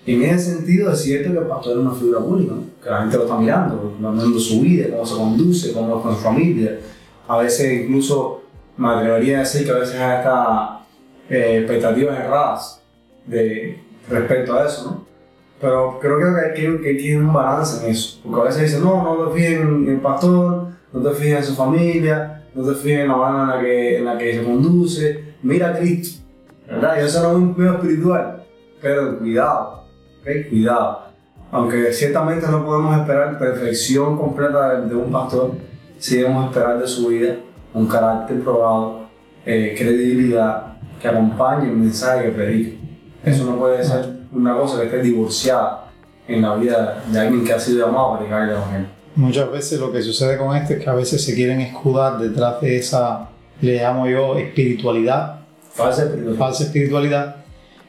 Y 0.06 0.16
en 0.16 0.24
ese 0.24 0.56
sentido 0.56 0.92
es 0.92 1.02
cierto 1.02 1.32
que 1.32 1.40
el 1.40 1.46
pastor 1.46 1.74
es 1.74 1.80
una 1.80 1.94
figura 1.94 2.20
pública, 2.20 2.54
¿no? 2.54 2.64
que 2.84 2.90
la 2.90 3.00
gente 3.00 3.18
lo 3.18 3.24
está 3.24 3.38
mirando, 3.38 3.96
viendo 3.98 4.40
su 4.40 4.62
vida, 4.62 4.90
cómo 4.92 5.06
se 5.06 5.16
conduce, 5.16 5.74
cómo 5.74 5.98
es 5.98 6.04
con 6.04 6.16
su 6.16 6.22
familia. 6.22 6.80
A 7.28 7.38
veces 7.38 7.86
incluso 7.86 8.42
me 8.78 8.90
atrevería 8.90 9.38
a 9.38 9.40
decir 9.40 9.66
que 9.66 9.72
a 9.72 9.76
veces 9.76 9.96
hay 9.96 10.18
hasta 10.18 10.82
eh, 11.30 11.60
expectativas 11.60 12.20
erradas 12.20 12.82
de, 13.26 13.80
respecto 14.10 14.54
a 14.54 14.66
eso, 14.66 14.86
¿no? 14.86 15.14
Pero 15.60 15.98
creo 16.02 16.18
que 16.18 16.26
hay 16.26 16.54
que, 16.54 16.98
que 16.98 17.18
un 17.18 17.32
balance 17.32 17.86
en 17.86 17.92
eso. 17.92 18.20
Porque 18.24 18.42
a 18.42 18.44
veces 18.46 18.64
dicen, 18.64 18.84
no, 18.84 19.02
no 19.02 19.28
te 19.28 19.34
fijes 19.34 19.62
en 19.62 19.88
el 19.88 20.02
pastor, 20.02 20.68
no 20.92 21.02
te 21.02 21.16
fijes 21.16 21.38
en 21.38 21.44
su 21.46 21.56
familia, 21.56 22.44
no 22.54 22.68
te 22.68 22.76
fijes 22.76 23.00
en 23.00 23.08
la 23.08 23.16
manera 23.16 23.44
en 23.44 23.50
la 23.50 23.62
que, 23.62 23.98
en 24.00 24.06
la 24.06 24.18
que 24.18 24.34
se 24.34 24.44
conduce. 24.44 25.36
Mira 25.42 25.70
a 25.70 25.78
Cristo, 25.78 26.22
¿verdad? 26.68 26.98
Y 26.98 27.06
eso 27.06 27.24
no 27.24 27.38
un 27.38 27.56
pedo 27.56 27.76
espiritual. 27.76 28.44
Pero 28.82 29.20
cuidado, 29.20 29.86
¿ok? 30.20 30.50
Cuidado. 30.50 31.04
Aunque 31.50 31.94
ciertamente 31.94 32.46
no 32.48 32.66
podemos 32.66 32.98
esperar 32.98 33.40
perfección 33.40 34.18
completa 34.18 34.82
de, 34.82 34.90
de 34.90 34.96
un 34.96 35.12
pastor, 35.12 35.52
sí 35.98 36.18
debemos 36.18 36.48
esperar 36.48 36.78
de 36.78 36.88
su 36.88 37.08
vida 37.08 37.38
un 37.74 37.88
carácter 37.88 38.42
probado, 38.42 39.08
eh, 39.46 39.74
credibilidad, 39.78 40.78
que 41.02 41.08
acompañe 41.08 41.70
el 41.70 41.78
mensaje 41.78 42.26
que 42.26 42.32
predica. 42.32 42.83
Eso 43.24 43.46
no 43.46 43.58
puede 43.58 43.84
ser 43.84 44.06
una 44.32 44.56
cosa 44.56 44.80
que 44.80 44.86
esté 44.86 45.02
divorciada 45.02 45.92
en 46.28 46.42
la 46.42 46.56
vida 46.56 47.04
de 47.08 47.20
alguien 47.20 47.46
que 47.46 47.54
ha 47.54 47.60
sido 47.60 47.86
llamado 47.86 48.14
a 48.14 48.18
predicar 48.18 48.44
el 48.44 48.50
Evangelio. 48.52 48.88
Muchas 49.16 49.52
veces 49.52 49.80
lo 49.80 49.92
que 49.92 50.02
sucede 50.02 50.38
con 50.38 50.56
esto 50.56 50.74
es 50.74 50.84
que 50.84 50.90
a 50.90 50.94
veces 50.94 51.24
se 51.24 51.36
quieren 51.36 51.62
escudar 51.62 52.18
detrás 52.18 52.60
de 52.62 52.78
esa, 52.78 53.30
le 53.62 53.78
llamo 53.78 54.08
yo, 54.08 54.38
espiritualidad, 54.38 55.40
Falsa 55.72 56.04
espiritualidad. 56.04 56.40
falsa 56.40 56.64
espiritualidad, 56.64 57.36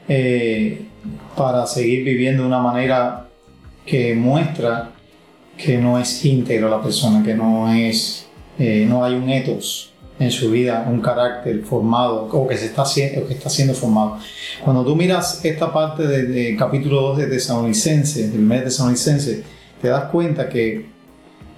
eh, 0.09 0.87
para 1.37 1.67
seguir 1.67 2.05
viviendo 2.05 2.43
de 2.43 2.49
una 2.49 2.61
manera 2.61 3.29
que 3.87 4.15
muestra 4.15 4.91
que 5.57 5.79
no 5.79 5.99
es 5.99 6.25
íntegra 6.25 6.69
la 6.69 6.83
persona, 6.83 7.23
que 7.23 7.35
no 7.35 7.73
es, 7.73 8.27
eh, 8.59 8.87
no 8.89 9.05
hay 9.05 9.15
un 9.15 9.29
ethos 9.31 9.94
en 10.19 10.31
su 10.31 10.51
vida, 10.51 10.87
un 10.89 11.01
carácter 11.01 11.63
formado 11.63 12.29
o 12.31 12.47
que, 12.47 12.57
se 12.57 12.67
está, 12.67 12.83
o 12.83 13.27
que 13.27 13.35
está 13.35 13.51
siendo 13.51 13.75
formado. 13.75 14.19
Cuando 14.63 14.85
tú 14.85 14.95
miras 14.95 15.45
esta 15.45 15.73
parte 15.73 16.07
del 16.07 16.33
de 16.33 16.57
capítulo 16.57 17.01
2 17.01 17.19
de 17.19 17.27
Tesalonicenses, 17.27 18.33
del 18.33 18.43
mes 18.43 18.61
de 18.61 18.65
Tesalonicenses, 18.67 19.43
te 19.83 19.89
das 19.89 20.05
cuenta 20.11 20.49
que, 20.49 20.87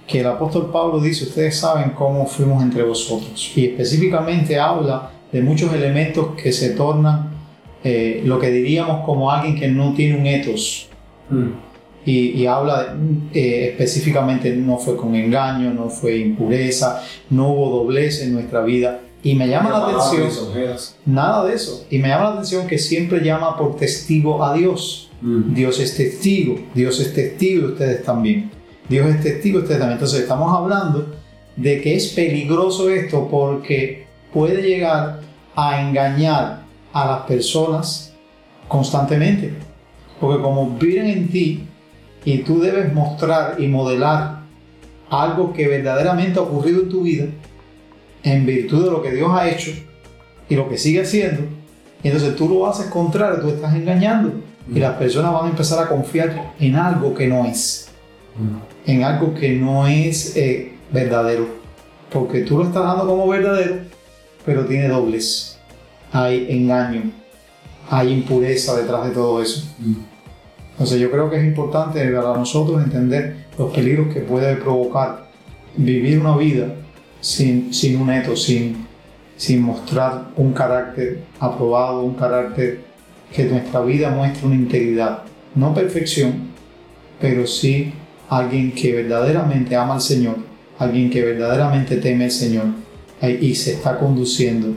que 0.06 0.20
el 0.20 0.26
apóstol 0.26 0.70
Pablo 0.72 1.00
dice, 1.00 1.24
ustedes 1.24 1.56
saben 1.56 1.90
cómo 1.90 2.26
fuimos 2.26 2.62
entre 2.62 2.82
vosotros. 2.82 3.52
Y 3.54 3.66
específicamente 3.66 4.58
habla 4.58 5.10
de 5.30 5.42
muchos 5.42 5.72
elementos 5.74 6.28
que 6.40 6.52
se 6.52 6.70
tornan 6.70 7.30
eh, 7.84 8.22
lo 8.24 8.38
que 8.38 8.50
diríamos 8.50 9.04
como 9.04 9.30
alguien 9.30 9.58
que 9.58 9.68
no 9.68 9.92
tiene 9.94 10.18
un 10.18 10.26
ethos. 10.26 10.88
Y, 12.06 12.40
y 12.40 12.46
habla 12.46 12.94
de, 12.94 13.40
eh, 13.40 13.70
específicamente, 13.70 14.54
no 14.54 14.78
fue 14.78 14.96
con 14.96 15.14
engaño, 15.14 15.74
no 15.74 15.90
fue 15.90 16.18
impureza, 16.18 17.02
no 17.30 17.48
hubo 17.48 17.78
doblez 17.78 18.22
en 18.22 18.32
nuestra 18.32 18.62
vida. 18.62 19.00
Y 19.22 19.34
me 19.34 19.48
llama 19.48 19.70
la 19.70 19.88
atención, 19.88 20.30
nada 21.04 21.44
de 21.44 21.54
eso. 21.54 21.84
Y 21.90 21.98
me 21.98 22.08
llama 22.08 22.24
la 22.24 22.30
atención 22.34 22.68
que 22.68 22.78
siempre 22.78 23.24
llama 23.24 23.56
por 23.56 23.74
testigo 23.76 24.44
a 24.44 24.54
Dios. 24.54 25.10
Dios 25.20 25.80
es 25.80 25.96
testigo, 25.96 26.60
Dios 26.74 27.00
es 27.00 27.12
testigo 27.12 27.66
de 27.66 27.72
ustedes 27.72 28.04
también. 28.04 28.50
Dios 28.88 29.08
es 29.08 29.22
testigo 29.22 29.58
de 29.58 29.62
ustedes 29.64 29.80
también. 29.80 29.98
Entonces 29.98 30.20
estamos 30.20 30.56
hablando 30.56 31.12
de 31.56 31.80
que 31.80 31.96
es 31.96 32.08
peligroso 32.08 32.88
esto 32.90 33.26
porque 33.28 34.06
puede 34.32 34.62
llegar 34.62 35.22
a 35.56 35.80
engañar 35.80 36.62
a 36.92 37.06
las 37.06 37.20
personas 37.22 38.12
constantemente. 38.68 39.54
Porque 40.20 40.40
como 40.42 40.70
viven 40.78 41.06
en 41.06 41.28
ti 41.28 41.66
y 42.26 42.38
tú 42.38 42.60
debes 42.60 42.92
mostrar 42.92 43.54
y 43.58 43.68
modelar 43.68 44.40
algo 45.08 45.54
que 45.54 45.68
verdaderamente 45.68 46.38
ha 46.38 46.42
ocurrido 46.42 46.82
en 46.82 46.88
tu 46.88 47.02
vida 47.02 47.26
en 48.24 48.44
virtud 48.44 48.84
de 48.84 48.90
lo 48.90 49.00
que 49.00 49.12
Dios 49.12 49.30
ha 49.32 49.48
hecho 49.48 49.70
y 50.48 50.56
lo 50.56 50.68
que 50.68 50.76
sigue 50.76 51.02
haciendo, 51.02 51.42
y 52.02 52.08
entonces 52.08 52.34
tú 52.34 52.48
lo 52.48 52.66
haces 52.66 52.86
contrario, 52.86 53.40
tú 53.40 53.48
estás 53.48 53.74
engañando 53.74 54.32
y 54.72 54.80
las 54.80 54.96
personas 54.96 55.32
van 55.32 55.46
a 55.46 55.50
empezar 55.50 55.84
a 55.84 55.88
confiar 55.88 56.54
en 56.58 56.74
algo 56.74 57.14
que 57.14 57.28
no 57.28 57.46
es, 57.46 57.88
en 58.84 59.04
algo 59.04 59.32
que 59.32 59.52
no 59.52 59.86
es 59.86 60.36
eh, 60.36 60.72
verdadero, 60.90 61.46
porque 62.10 62.40
tú 62.40 62.58
lo 62.58 62.64
estás 62.64 62.82
dando 62.82 63.06
como 63.06 63.28
verdadero, 63.28 63.76
pero 64.44 64.66
tiene 64.66 64.88
dobles, 64.88 65.58
hay 66.10 66.46
engaño, 66.50 67.12
hay 67.88 68.12
impureza 68.12 68.76
detrás 68.76 69.04
de 69.04 69.10
todo 69.10 69.40
eso. 69.40 69.64
Entonces 70.76 71.00
yo 71.00 71.10
creo 71.10 71.30
que 71.30 71.38
es 71.38 71.44
importante 71.44 72.06
para 72.10 72.34
nosotros 72.34 72.84
entender 72.84 73.46
los 73.58 73.72
peligros 73.72 74.12
que 74.12 74.20
puede 74.20 74.56
provocar 74.56 75.30
vivir 75.74 76.20
una 76.20 76.36
vida 76.36 76.74
sin, 77.20 77.72
sin 77.72 77.98
un 77.98 78.10
eto, 78.10 78.36
sin, 78.36 78.86
sin 79.38 79.62
mostrar 79.62 80.28
un 80.36 80.52
carácter 80.52 81.22
aprobado, 81.40 82.02
un 82.02 82.12
carácter 82.12 82.80
que 83.32 83.44
nuestra 83.44 83.80
vida 83.80 84.10
muestre 84.10 84.46
una 84.46 84.54
integridad, 84.54 85.22
no 85.54 85.72
perfección, 85.72 86.50
pero 87.20 87.46
sí 87.46 87.94
alguien 88.28 88.72
que 88.72 88.92
verdaderamente 88.92 89.76
ama 89.76 89.94
al 89.94 90.02
Señor, 90.02 90.36
alguien 90.78 91.08
que 91.08 91.22
verdaderamente 91.22 91.96
teme 91.96 92.24
al 92.24 92.30
Señor 92.30 92.66
eh, 93.22 93.38
y 93.40 93.54
se 93.54 93.72
está 93.72 93.98
conduciendo 93.98 94.74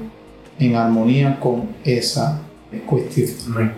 en 0.57 0.75
armonía 0.75 1.37
con 1.41 1.69
esa 1.83 2.41
cuestión. 2.85 3.73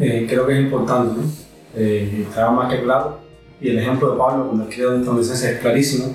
Eh, 0.00 0.26
creo 0.28 0.46
que 0.46 0.58
es 0.58 0.64
importante, 0.64 1.20
¿no? 1.20 1.43
Eh, 1.76 2.26
está 2.28 2.50
más 2.50 2.72
que 2.72 2.82
claro. 2.82 3.18
Y 3.60 3.70
el 3.70 3.78
ejemplo 3.78 4.12
de 4.12 4.18
Pablo 4.18 4.46
cuando 4.48 4.68
esta 4.68 5.12
licencia 5.12 5.50
es 5.50 5.60
clarísimo, 5.60 6.12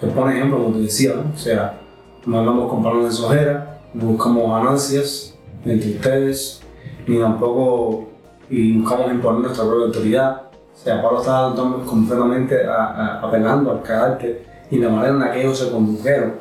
que 0.00 0.06
pone 0.08 0.36
ejemplo, 0.36 0.58
como 0.58 0.74
te 0.74 0.82
decía, 0.82 1.14
¿no? 1.14 1.32
O 1.34 1.38
sea, 1.38 1.78
no 2.26 2.38
hablamos 2.38 2.70
con 2.70 2.82
palabras 2.82 3.10
de 3.10 3.16
sojera, 3.16 3.80
no 3.94 4.06
buscamos 4.06 4.50
ganancias 4.50 5.34
entre 5.64 5.90
ustedes, 5.90 6.60
ni 7.06 7.18
tampoco 7.18 8.08
y 8.50 8.78
buscamos 8.78 9.10
imponer 9.12 9.42
nuestra 9.42 9.64
propia 9.64 9.86
autoridad. 9.86 10.42
O 10.74 10.84
sea, 10.84 11.00
Pablo 11.00 11.20
está 11.20 11.54
completamente 11.86 12.56
apelando 12.66 13.70
al 13.70 13.82
carácter 13.82 14.44
y 14.70 14.78
la 14.78 14.88
manera 14.88 15.12
en 15.12 15.18
la 15.20 15.32
que 15.32 15.42
ellos 15.42 15.58
se 15.58 15.70
condujeron 15.70 16.34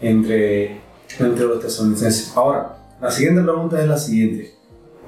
entre, 0.00 0.80
entre 1.18 1.44
los 1.46 1.60
tesalonicenses. 1.60 2.36
Ahora, 2.36 2.76
la 3.00 3.10
siguiente 3.10 3.42
pregunta 3.42 3.80
es 3.80 3.88
la 3.88 3.96
siguiente. 3.96 4.54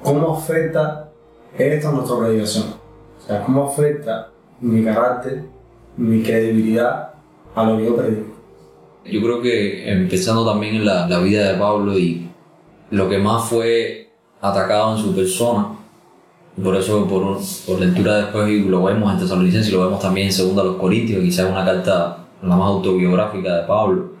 ¿Cómo 0.01 0.35
afecta 0.35 1.09
esto 1.57 1.89
a 1.89 1.91
nuestra 1.93 2.17
predicación? 2.19 2.82
O 3.23 3.27
sea, 3.27 3.43
¿cómo 3.43 3.69
afecta 3.69 4.29
mi 4.59 4.83
carácter, 4.83 5.43
mi 5.95 6.21
credibilidad 6.21 7.13
a 7.55 7.63
lo 7.63 7.77
que 7.77 7.85
yo 7.85 7.95
predico? 7.95 8.33
Yo 9.05 9.21
creo 9.21 9.41
que 9.41 9.91
empezando 9.91 10.45
también 10.45 10.75
en 10.75 10.85
la, 10.85 11.07
la 11.07 11.19
vida 11.19 11.51
de 11.51 11.57
Pablo 11.57 11.97
y 11.97 12.29
lo 12.91 13.09
que 13.09 13.17
más 13.17 13.45
fue 13.45 14.11
atacado 14.41 14.95
en 14.95 15.01
su 15.01 15.15
persona, 15.15 15.67
por 16.61 16.75
eso 16.75 17.07
por, 17.07 17.37
por 17.65 17.79
lectura 17.79 18.17
después 18.17 18.49
y 18.49 18.63
lo 18.63 18.83
vemos 18.83 19.11
en 19.13 19.19
Tesalonicenses 19.19 19.71
y 19.71 19.75
lo 19.75 19.85
vemos 19.85 20.01
también 20.01 20.27
en 20.27 20.33
Segunda 20.33 20.61
a 20.61 20.65
los 20.65 20.75
Corintios, 20.75 21.21
quizás 21.21 21.49
una 21.49 21.65
carta 21.65 22.17
la 22.41 22.55
más 22.55 22.67
autobiográfica 22.67 23.61
de 23.61 23.67
Pablo. 23.67 24.11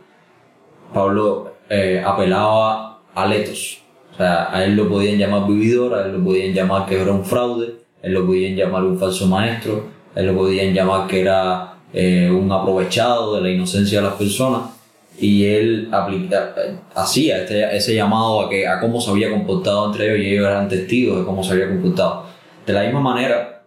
Pablo 0.93 1.53
eh, 1.69 2.01
apelaba 2.05 3.01
a 3.13 3.27
Letos, 3.27 3.81
o 4.13 4.17
sea, 4.17 4.55
a 4.55 4.63
él 4.63 4.75
lo 4.75 4.87
podían 4.87 5.17
llamar 5.17 5.47
vividor, 5.47 5.93
a 5.93 6.05
él 6.05 6.13
lo 6.13 6.23
podían 6.23 6.53
llamar 6.53 6.85
que 6.85 7.01
era 7.01 7.11
un 7.11 7.25
fraude, 7.25 7.82
él 8.03 8.13
lo 8.13 8.25
podían 8.25 8.55
llamar 8.55 8.83
un 8.83 8.99
falso 8.99 9.25
maestro, 9.27 9.85
él 10.13 10.27
lo 10.27 10.35
podían 10.35 10.73
llamar 10.73 11.07
que 11.07 11.21
era 11.21 11.75
eh, 11.93 12.29
un 12.29 12.51
aprovechado 12.51 13.35
de 13.35 13.41
la 13.41 13.49
inocencia 13.49 14.01
de 14.01 14.07
las 14.07 14.15
personas 14.15 14.71
y 15.17 15.45
él 15.45 15.87
aplica, 15.91 16.53
hacía 16.93 17.43
este, 17.43 17.75
ese 17.75 17.95
llamado 17.95 18.41
a, 18.41 18.49
que, 18.49 18.67
a 18.67 18.79
cómo 18.81 18.99
se 18.99 19.09
había 19.09 19.31
comportado 19.31 19.87
entre 19.87 20.07
ellos 20.07 20.25
y 20.25 20.33
ellos 20.33 20.47
eran 20.47 20.67
testigos 20.67 21.19
de 21.19 21.25
cómo 21.25 21.43
se 21.43 21.53
había 21.53 21.69
comportado. 21.69 22.25
De 22.67 22.73
la 22.73 22.83
misma 22.83 22.99
manera, 22.99 23.63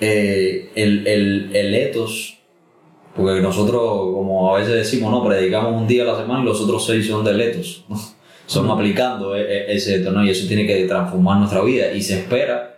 eh, 0.00 0.70
el, 0.74 1.06
el, 1.06 1.50
el 1.56 1.74
etos, 1.74 2.38
porque 3.14 3.40
nosotros, 3.40 3.80
como 3.80 4.54
a 4.54 4.58
veces 4.58 4.74
decimos, 4.74 5.10
no, 5.10 5.26
predicamos 5.26 5.72
un 5.72 5.86
día 5.86 6.02
a 6.02 6.06
la 6.06 6.18
semana 6.18 6.42
y 6.42 6.44
los 6.44 6.60
otros 6.60 6.84
seis 6.84 7.06
son 7.06 7.24
de 7.24 7.42
etos, 7.42 7.86
son 8.46 8.70
aplicando 8.70 9.34
e, 9.34 9.40
e, 9.40 9.76
ese 9.76 9.96
etos, 9.96 10.12
¿no? 10.12 10.22
y 10.22 10.28
eso 10.28 10.46
tiene 10.46 10.66
que 10.66 10.84
transformar 10.84 11.38
nuestra 11.38 11.62
vida 11.62 11.90
y 11.92 12.02
se 12.02 12.18
espera 12.18 12.75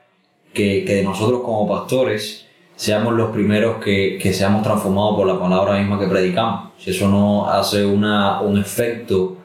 que, 0.52 0.84
que 0.84 1.02
nosotros 1.02 1.42
como 1.42 1.68
pastores 1.68 2.46
seamos 2.76 3.14
los 3.14 3.30
primeros 3.30 3.82
que, 3.82 4.18
que, 4.20 4.32
seamos 4.32 4.62
transformados 4.62 5.16
por 5.16 5.26
la 5.26 5.38
palabra 5.38 5.78
misma 5.78 5.98
que 5.98 6.06
predicamos. 6.06 6.70
Si 6.78 6.90
eso 6.90 7.08
no 7.08 7.48
hace 7.48 7.84
una, 7.84 8.40
un 8.40 8.58
efecto 8.58 9.36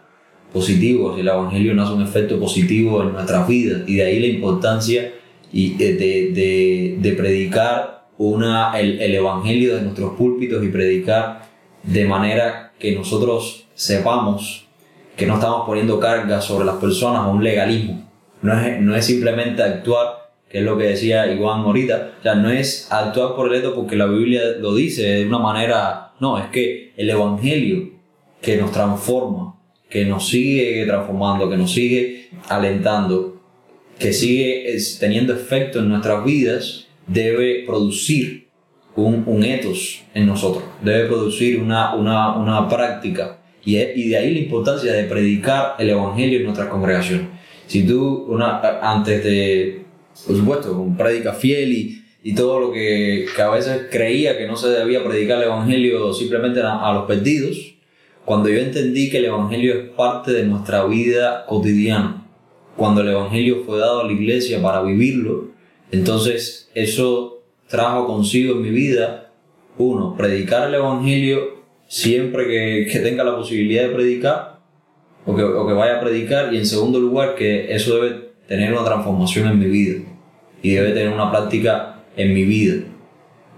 positivo, 0.51 1.15
si 1.15 1.21
el 1.21 1.27
Evangelio 1.27 1.73
no 1.73 1.83
hace 1.83 1.93
un 1.93 2.03
efecto 2.03 2.39
positivo 2.39 3.01
en 3.01 3.13
nuestras 3.13 3.47
vidas, 3.47 3.81
y 3.87 3.95
de 3.95 4.03
ahí 4.03 4.19
la 4.19 4.27
importancia 4.27 5.13
y 5.51 5.73
de, 5.73 5.93
de, 5.95 6.97
de 6.99 7.11
predicar 7.13 8.05
una, 8.17 8.79
el, 8.79 9.01
el 9.01 9.15
Evangelio 9.15 9.75
de 9.75 9.81
nuestros 9.81 10.13
púlpitos 10.15 10.63
y 10.63 10.67
predicar 10.67 11.47
de 11.81 12.05
manera 12.05 12.71
que 12.77 12.95
nosotros 12.95 13.65
sepamos 13.73 14.67
que 15.15 15.25
no 15.25 15.35
estamos 15.35 15.65
poniendo 15.65 15.99
cargas 15.99 16.45
sobre 16.45 16.65
las 16.65 16.75
personas 16.75 17.27
o 17.27 17.31
un 17.31 17.43
legalismo. 17.43 18.09
No 18.41 18.59
es, 18.59 18.81
no 18.81 18.95
es 18.95 19.05
simplemente 19.05 19.61
actuar 19.61 20.22
que 20.53 20.59
es 20.59 20.65
lo 20.65 20.77
que 20.77 20.83
decía 20.83 21.25
Iván 21.33 21.61
ahorita. 21.61 22.11
O 22.19 22.21
sea, 22.21 22.35
no 22.35 22.51
es 22.51 22.87
actuar 22.91 23.35
por 23.35 23.51
el 23.51 23.59
eto 23.59 23.73
porque 23.73 23.95
la 23.95 24.05
Biblia 24.05 24.39
lo 24.59 24.75
dice 24.75 25.01
de 25.01 25.25
una 25.25 25.39
manera. 25.39 26.11
No, 26.19 26.37
es 26.37 26.45
que 26.51 26.93
el 26.95 27.09
Evangelio 27.09 27.89
que 28.39 28.57
nos 28.57 28.71
transforma, 28.71 29.55
que 29.89 30.05
nos 30.05 30.29
sigue 30.29 30.85
transformando, 30.85 31.49
que 31.49 31.57
nos 31.57 31.73
sigue 31.73 32.29
alentando, 32.49 33.41
que 33.97 34.13
sigue 34.13 34.77
teniendo 34.99 35.33
efecto 35.33 35.79
en 35.79 35.89
nuestras 35.89 36.23
vidas, 36.23 36.85
debe 37.07 37.63
producir 37.65 38.49
un, 38.95 39.23
un 39.25 39.43
etos 39.43 40.03
en 40.13 40.27
nosotros, 40.27 40.63
debe 40.83 41.07
producir 41.07 41.59
una, 41.59 41.95
una, 41.95 42.35
una 42.35 42.69
práctica. 42.69 43.39
Y, 43.65 43.77
y 43.77 44.09
de 44.09 44.17
ahí 44.17 44.35
la 44.35 44.39
importancia 44.41 44.93
de 44.93 45.05
predicar 45.05 45.77
el 45.79 45.89
Evangelio 45.89 46.37
en 46.37 46.43
nuestra 46.45 46.69
congregación. 46.69 47.29
Si 47.65 47.87
tú, 47.87 48.27
una, 48.27 48.59
antes 48.83 49.23
de, 49.23 49.82
por 50.25 50.37
supuesto, 50.37 50.73
con 50.73 50.95
prédica 50.95 51.33
fiel 51.33 51.73
y, 51.73 52.03
y 52.23 52.35
todo 52.35 52.59
lo 52.59 52.71
que, 52.71 53.25
que, 53.35 53.41
a 53.41 53.49
veces 53.49 53.87
creía 53.91 54.37
que 54.37 54.47
no 54.47 54.55
se 54.55 54.69
debía 54.69 55.03
predicar 55.03 55.37
el 55.39 55.45
Evangelio 55.45 56.13
simplemente 56.13 56.61
a, 56.61 56.89
a, 56.89 56.93
los 56.93 57.05
perdidos, 57.05 57.75
cuando 58.23 58.49
yo 58.49 58.59
entendí 58.59 59.09
que 59.09 59.17
el 59.17 59.25
Evangelio 59.25 59.73
es 59.73 59.89
parte 59.89 60.31
de 60.31 60.45
nuestra 60.45 60.85
vida 60.85 61.45
cotidiana, 61.45 62.25
cuando 62.77 63.01
el 63.01 63.09
Evangelio 63.09 63.63
fue 63.65 63.77
dado 63.79 64.01
a 64.01 64.05
la 64.05 64.13
iglesia 64.13 64.61
para 64.61 64.81
vivirlo, 64.81 65.49
entonces 65.91 66.69
eso 66.73 67.43
trajo 67.67 68.07
consigo 68.07 68.55
en 68.55 68.61
mi 68.61 68.69
vida, 68.69 69.31
uno, 69.77 70.15
predicar 70.15 70.69
el 70.69 70.75
Evangelio 70.75 71.63
siempre 71.87 72.47
que, 72.47 72.87
que 72.89 72.99
tenga 72.99 73.23
la 73.23 73.35
posibilidad 73.35 73.83
de 73.83 73.95
predicar, 73.95 74.59
o 75.25 75.35
que, 75.35 75.43
o 75.43 75.67
que 75.67 75.73
vaya 75.73 75.97
a 75.97 76.01
predicar, 76.01 76.53
y 76.53 76.57
en 76.57 76.65
segundo 76.65 76.99
lugar, 76.99 77.35
que 77.35 77.73
eso 77.73 77.95
debe 77.95 78.33
tener 78.47 78.71
una 78.73 78.85
transformación 78.85 79.49
en 79.49 79.59
mi 79.59 79.67
vida 79.67 80.12
y 80.63 80.71
debe 80.71 80.93
tener 80.93 81.09
una 81.09 81.29
práctica 81.29 81.97
en 82.15 82.33
mi 82.33 82.45
vida. 82.45 82.85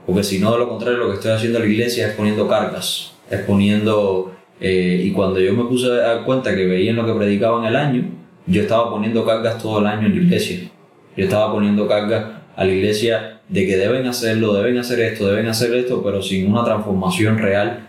Porque 0.05 0.23
si 0.23 0.39
no, 0.39 0.51
de 0.51 0.57
lo 0.57 0.67
contrario, 0.67 0.99
lo 0.99 1.07
que 1.09 1.13
estoy 1.13 1.31
haciendo 1.31 1.59
en 1.59 1.65
la 1.65 1.71
iglesia 1.71 2.07
es 2.07 2.13
poniendo 2.13 2.47
cargas, 2.49 3.13
es 3.29 3.39
poniendo... 3.41 4.33
Eh, 4.59 5.01
y 5.03 5.11
cuando 5.11 5.39
yo 5.39 5.53
me 5.53 5.65
puse 5.65 5.87
a 5.87 5.95
dar 5.95 6.23
cuenta 6.23 6.55
que 6.55 6.65
veía 6.65 6.91
en 6.91 6.95
lo 6.95 7.05
que 7.05 7.13
predicaba 7.13 7.59
en 7.59 7.65
el 7.65 7.75
año, 7.75 8.05
yo 8.47 8.61
estaba 8.61 8.89
poniendo 8.89 9.25
cargas 9.25 9.61
todo 9.61 9.79
el 9.79 9.87
año 9.87 10.07
en 10.07 10.15
la 10.15 10.21
iglesia. 10.21 10.71
Yo 11.15 11.25
estaba 11.25 11.51
poniendo 11.51 11.87
cargas 11.87 12.25
a 12.55 12.63
la 12.63 12.71
iglesia 12.71 13.41
de 13.49 13.67
que 13.67 13.77
deben 13.77 14.07
hacerlo, 14.07 14.53
deben 14.53 14.77
hacer 14.77 14.99
esto, 15.01 15.27
deben 15.27 15.47
hacer 15.47 15.73
esto, 15.75 16.01
pero 16.03 16.21
sin 16.21 16.49
una 16.49 16.63
transformación 16.63 17.37
real 17.37 17.87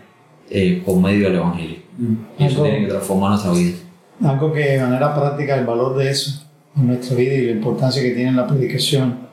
eh, 0.49 0.81
por 0.85 1.01
medio 1.01 1.27
del 1.27 1.37
Evangelio. 1.37 1.77
Y 2.37 2.43
eso 2.43 2.63
tiene 2.63 2.81
que 2.81 2.87
transformar 2.87 3.31
nuestra 3.31 3.51
vida. 3.53 3.77
Algo 4.23 4.51
que 4.51 4.59
de 4.59 4.79
manera 4.79 5.15
práctica 5.15 5.57
el 5.57 5.65
valor 5.65 5.95
de 5.97 6.09
eso 6.09 6.46
en 6.77 6.87
nuestra 6.87 7.15
vida 7.15 7.33
y 7.33 7.45
la 7.45 7.51
importancia 7.51 8.01
que 8.01 8.11
tiene 8.11 8.31
la 8.33 8.47
predicación 8.47 9.27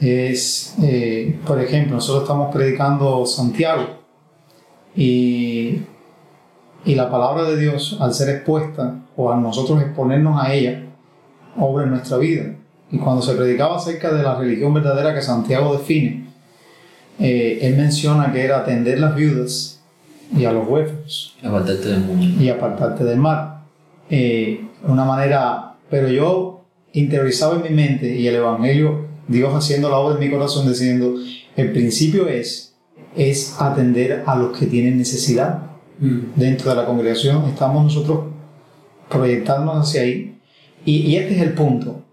es, 0.00 0.76
eh, 0.82 1.38
por 1.46 1.60
ejemplo, 1.60 1.96
nosotros 1.96 2.22
estamos 2.22 2.54
predicando 2.54 3.26
Santiago 3.26 3.98
y, 4.94 5.80
y 6.84 6.94
la 6.94 7.10
palabra 7.10 7.44
de 7.44 7.56
Dios, 7.58 7.98
al 8.00 8.14
ser 8.14 8.28
expuesta 8.28 9.00
o 9.16 9.32
a 9.32 9.36
nosotros 9.36 9.82
exponernos 9.82 10.40
a 10.42 10.52
ella, 10.54 10.84
obra 11.58 11.84
en 11.84 11.90
nuestra 11.90 12.18
vida. 12.18 12.54
Y 12.90 12.98
cuando 12.98 13.22
se 13.22 13.34
predicaba 13.34 13.76
acerca 13.76 14.12
de 14.12 14.22
la 14.22 14.38
religión 14.38 14.72
verdadera 14.72 15.14
que 15.14 15.20
Santiago 15.20 15.76
define, 15.76 16.28
eh, 17.18 17.58
él 17.62 17.76
menciona 17.76 18.32
que 18.32 18.44
era 18.44 18.58
atender 18.58 19.00
las 19.00 19.14
viudas 19.14 19.80
y 20.34 20.44
a 20.44 20.52
los 20.52 20.66
huérfanos. 20.68 21.36
Apartarte 21.42 21.88
del 21.88 22.00
mundo. 22.00 22.42
Y 22.42 22.48
apartarte 22.48 23.04
del 23.04 23.18
mar. 23.18 23.62
Eh, 24.08 24.64
una 24.84 25.04
manera, 25.04 25.74
pero 25.90 26.08
yo 26.08 26.57
interiorizaba 26.92 27.56
en 27.56 27.62
mi 27.62 27.70
mente 27.70 28.16
y 28.16 28.26
el 28.26 28.36
Evangelio, 28.36 29.06
Dios 29.26 29.54
haciendo 29.54 29.90
la 29.90 29.98
obra 29.98 30.14
en 30.14 30.20
mi 30.20 30.30
corazón, 30.30 30.68
diciendo, 30.68 31.14
el 31.56 31.72
principio 31.72 32.28
es, 32.28 32.76
es 33.16 33.56
atender 33.58 34.22
a 34.26 34.36
los 34.36 34.56
que 34.56 34.66
tienen 34.66 34.98
necesidad. 34.98 35.62
Mm. 35.98 36.18
Dentro 36.36 36.70
de 36.70 36.76
la 36.76 36.86
congregación 36.86 37.44
estamos 37.46 37.84
nosotros 37.84 38.26
proyectándonos 39.08 39.88
hacia 39.88 40.02
ahí. 40.02 40.38
Y, 40.84 40.98
y 40.98 41.16
este 41.16 41.36
es 41.36 41.42
el 41.42 41.54
punto. 41.54 42.04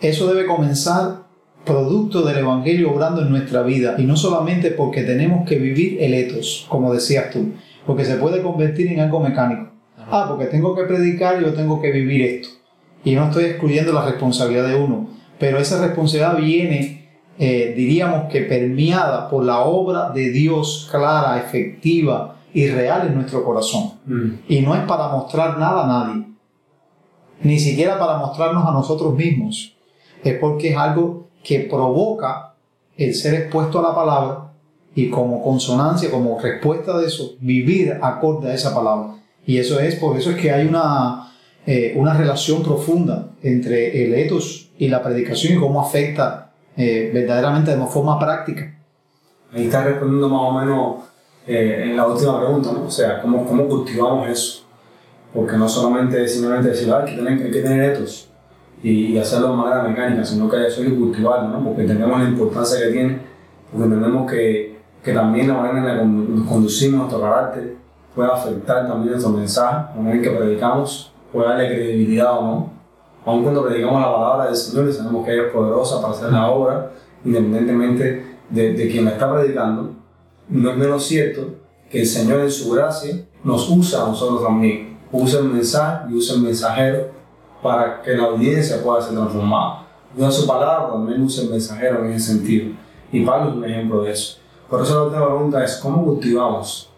Eso 0.00 0.26
debe 0.26 0.46
comenzar 0.46 1.20
producto 1.64 2.22
del 2.22 2.38
Evangelio 2.38 2.92
obrando 2.92 3.22
en 3.22 3.30
nuestra 3.30 3.62
vida 3.62 3.96
y 3.98 4.04
no 4.04 4.16
solamente 4.16 4.70
porque 4.70 5.02
tenemos 5.02 5.46
que 5.46 5.56
vivir 5.56 5.98
el 6.00 6.14
etos, 6.14 6.66
como 6.68 6.92
decías 6.92 7.30
tú, 7.30 7.52
porque 7.86 8.04
se 8.04 8.16
puede 8.16 8.42
convertir 8.42 8.88
en 8.88 9.00
algo 9.00 9.20
mecánico. 9.20 9.70
Ah, 9.96 10.26
porque 10.28 10.46
tengo 10.46 10.74
que 10.74 10.84
predicar, 10.84 11.40
yo 11.40 11.52
tengo 11.52 11.80
que 11.80 11.92
vivir 11.92 12.22
esto. 12.22 12.48
Y 13.04 13.14
no 13.14 13.26
estoy 13.26 13.44
excluyendo 13.44 13.92
la 13.92 14.04
responsabilidad 14.04 14.68
de 14.68 14.76
uno, 14.76 15.08
pero 15.38 15.58
esa 15.58 15.80
responsabilidad 15.80 16.36
viene, 16.36 17.08
eh, 17.38 17.72
diríamos 17.76 18.30
que 18.30 18.42
permeada 18.42 19.28
por 19.30 19.44
la 19.44 19.60
obra 19.60 20.10
de 20.10 20.30
Dios 20.30 20.88
clara, 20.90 21.38
efectiva 21.38 22.36
y 22.52 22.68
real 22.68 23.06
en 23.06 23.14
nuestro 23.14 23.44
corazón. 23.44 23.92
Mm. 24.04 24.30
Y 24.48 24.60
no 24.60 24.74
es 24.74 24.82
para 24.82 25.08
mostrar 25.08 25.58
nada 25.58 25.84
a 25.84 25.86
nadie, 25.86 26.26
ni 27.42 27.58
siquiera 27.58 27.98
para 27.98 28.18
mostrarnos 28.18 28.68
a 28.68 28.72
nosotros 28.72 29.14
mismos. 29.14 29.76
Es 30.22 30.38
porque 30.38 30.70
es 30.70 30.76
algo 30.76 31.28
que 31.42 31.60
provoca 31.60 32.54
el 32.96 33.14
ser 33.14 33.34
expuesto 33.34 33.78
a 33.78 33.82
la 33.82 33.94
palabra 33.94 34.52
y 34.94 35.08
como 35.08 35.42
consonancia, 35.42 36.10
como 36.10 36.38
respuesta 36.38 36.98
de 36.98 37.06
eso, 37.06 37.36
vivir 37.40 37.98
acorde 38.02 38.50
a 38.50 38.54
esa 38.54 38.74
palabra. 38.74 39.14
Y 39.46 39.56
eso 39.56 39.80
es, 39.80 39.96
por 39.96 40.18
eso 40.18 40.30
es 40.30 40.36
que 40.36 40.50
hay 40.50 40.66
una, 40.66 41.29
eh, 41.66 41.94
una 41.96 42.14
relación 42.14 42.62
profunda 42.62 43.28
entre 43.42 44.04
el 44.04 44.14
etos 44.14 44.70
y 44.78 44.88
la 44.88 45.02
predicación 45.02 45.54
y 45.54 45.60
cómo 45.60 45.80
afecta 45.80 46.52
eh, 46.76 47.10
verdaderamente 47.12 47.76
de 47.76 47.86
forma 47.86 48.18
práctica. 48.18 48.78
Ahí 49.52 49.64
está 49.64 49.84
respondiendo 49.84 50.28
más 50.28 50.42
o 50.42 50.52
menos 50.52 50.96
eh, 51.46 51.88
en 51.90 51.96
la 51.96 52.06
última 52.06 52.38
pregunta, 52.40 52.72
¿no? 52.72 52.84
O 52.84 52.90
sea, 52.90 53.20
¿cómo, 53.20 53.44
cómo 53.44 53.66
cultivamos 53.68 54.28
eso? 54.28 54.64
Porque 55.34 55.56
no 55.56 55.68
solamente 55.68 56.26
simplemente 56.26 56.70
decir, 56.70 56.90
ah, 56.92 57.04
hay, 57.04 57.10
que 57.10 57.16
tener, 57.16 57.32
hay 57.32 57.50
que 57.50 57.60
tener 57.60 57.92
etos 57.92 58.28
y, 58.82 59.12
y, 59.12 59.18
hacerlo 59.18 59.50
de 59.50 59.56
manera 59.56 59.82
mecánica, 59.82 60.24
sino 60.24 60.48
que 60.48 60.66
eso 60.66 60.80
hay 60.80 60.88
que 60.88 60.96
cultivarlo, 60.96 61.48
¿no? 61.48 61.64
Porque 61.64 61.82
entendemos 61.82 62.20
la 62.20 62.28
importancia 62.28 62.78
que 62.80 62.92
tiene, 62.92 63.18
porque 63.70 63.84
entendemos 63.84 64.30
que 64.30 64.80
que 65.02 65.12
también 65.12 65.48
la 65.48 65.54
manera 65.54 65.78
en 65.78 65.86
la 65.86 65.98
que 65.98 66.06
nos 66.06 66.46
conducimos, 66.46 67.00
nuestro 67.00 67.20
carácter, 67.20 67.76
puede 68.14 68.30
afectar 68.30 68.86
también 68.86 69.12
nuestro 69.12 69.32
mensaje, 69.32 69.94
la 69.94 70.02
manera 70.02 70.16
en 70.16 70.22
que 70.22 70.30
predicamos, 70.30 71.09
puede 71.32 71.48
darle 71.48 71.68
credibilidad 71.68 72.38
o 72.38 72.42
no. 72.42 72.72
Aun 73.24 73.42
cuando 73.42 73.66
predicamos 73.66 74.00
la 74.00 74.12
palabra 74.12 74.46
del 74.46 74.56
Señor 74.56 74.88
y 74.88 74.92
sabemos 74.92 75.24
que 75.24 75.32
ella 75.32 75.46
es 75.46 75.52
poderosa 75.52 76.00
para 76.00 76.14
hacer 76.14 76.32
la 76.32 76.50
obra, 76.50 76.92
independientemente 77.24 78.36
de, 78.48 78.72
de 78.72 78.88
quien 78.88 79.04
la 79.04 79.12
está 79.12 79.32
predicando, 79.32 79.90
no 80.48 80.70
es 80.70 80.76
menos 80.76 81.04
cierto 81.04 81.54
que 81.90 82.00
el 82.00 82.06
Señor 82.06 82.40
en 82.40 82.50
su 82.50 82.70
gracia 82.72 83.24
nos 83.44 83.68
usa 83.68 84.04
a 84.04 84.08
nosotros 84.08 84.42
también. 84.42 84.98
Usa 85.12 85.40
el 85.40 85.46
mensaje 85.46 86.04
y 86.10 86.14
usa 86.14 86.36
el 86.36 86.42
mensajero 86.42 87.08
para 87.62 88.00
que 88.02 88.16
la 88.16 88.24
audiencia 88.24 88.82
pueda 88.82 89.02
ser 89.02 89.14
transformada. 89.14 89.86
Usa 90.16 90.30
su 90.30 90.46
palabra, 90.46 90.90
también 90.90 91.22
usa 91.22 91.44
el 91.44 91.50
mensajero 91.50 92.04
en 92.04 92.12
ese 92.12 92.32
sentido. 92.32 92.72
Y 93.12 93.24
Pablo 93.24 93.50
es 93.50 93.56
un 93.56 93.64
ejemplo 93.64 94.02
de 94.02 94.12
eso. 94.12 94.38
Por 94.68 94.82
eso 94.82 94.94
la 94.94 95.02
última 95.04 95.26
pregunta 95.26 95.64
es, 95.64 95.76
¿cómo 95.76 96.04
cultivamos 96.04 96.89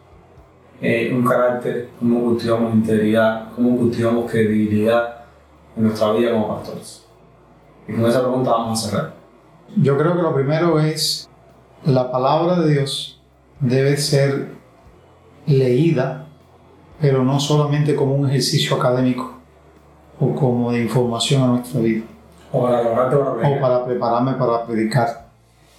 eh, 0.83 1.14
un 1.14 1.25
carácter? 1.25 1.90
¿Cómo 2.01 2.25
cultivamos 2.25 2.75
integridad? 2.75 3.53
¿Cómo 3.55 3.77
cultivamos 3.77 4.31
credibilidad 4.31 5.25
en 5.77 5.85
nuestra 5.85 6.12
vida 6.12 6.33
como 6.33 6.57
pastores? 6.57 7.05
Y 7.87 7.92
con 7.92 8.07
esa 8.07 8.21
pregunta 8.21 8.51
vamos 8.51 8.85
a 8.85 8.88
cerrar. 8.88 9.14
Yo 9.77 9.97
creo 9.97 10.16
que 10.16 10.23
lo 10.23 10.35
primero 10.35 10.81
es 10.81 11.31
la 11.85 12.11
palabra 12.11 12.61
de 12.61 12.73
Dios 12.73 13.21
debe 13.61 13.97
ser 13.97 14.49
leída, 15.47 16.27
pero 17.01 17.23
no 17.23 17.38
solamente 17.38 17.95
como 17.95 18.16
un 18.16 18.29
ejercicio 18.29 18.77
académico 18.77 19.35
o 20.18 20.35
como 20.35 20.73
de 20.73 20.83
información 20.83 21.42
a 21.42 21.47
nuestra 21.47 21.81
vida. 21.81 22.05
O 22.51 22.62
para, 22.64 22.83
o 22.83 23.61
para 23.61 23.85
prepararme 23.85 24.33
para 24.35 24.66
predicar, 24.66 25.29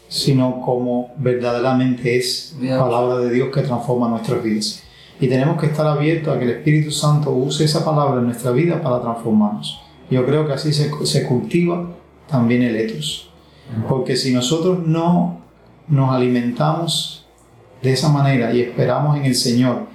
sino 0.07 0.61
como 0.61 1.11
verdaderamente 1.17 2.17
es 2.17 2.55
palabra 2.59 3.17
de 3.17 3.31
Dios 3.31 3.49
que 3.53 3.61
transforma 3.61 4.07
nuestras 4.07 4.41
vidas. 4.41 4.83
Y 5.19 5.27
tenemos 5.27 5.59
que 5.59 5.67
estar 5.67 5.85
abiertos 5.85 6.35
a 6.35 6.39
que 6.39 6.45
el 6.45 6.51
Espíritu 6.51 6.91
Santo 6.91 7.31
use 7.31 7.65
esa 7.65 7.85
palabra 7.85 8.19
en 8.19 8.25
nuestra 8.25 8.51
vida 8.51 8.81
para 8.81 9.01
transformarnos. 9.01 9.81
Yo 10.09 10.25
creo 10.25 10.45
que 10.45 10.53
así 10.53 10.73
se, 10.73 10.91
se 11.05 11.25
cultiva 11.25 11.87
también 12.27 12.63
el 12.63 12.75
etos. 12.75 13.29
Porque 13.87 14.15
si 14.15 14.33
nosotros 14.33 14.85
no 14.85 15.41
nos 15.87 16.13
alimentamos 16.13 17.25
de 17.81 17.93
esa 17.93 18.09
manera 18.09 18.53
y 18.53 18.61
esperamos 18.61 19.17
en 19.17 19.25
el 19.25 19.35
Señor 19.35 19.87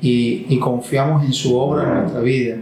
y, 0.00 0.46
y 0.48 0.58
confiamos 0.58 1.24
en 1.24 1.32
su 1.32 1.56
obra 1.56 1.84
en 1.84 2.00
nuestra 2.00 2.20
vida 2.20 2.56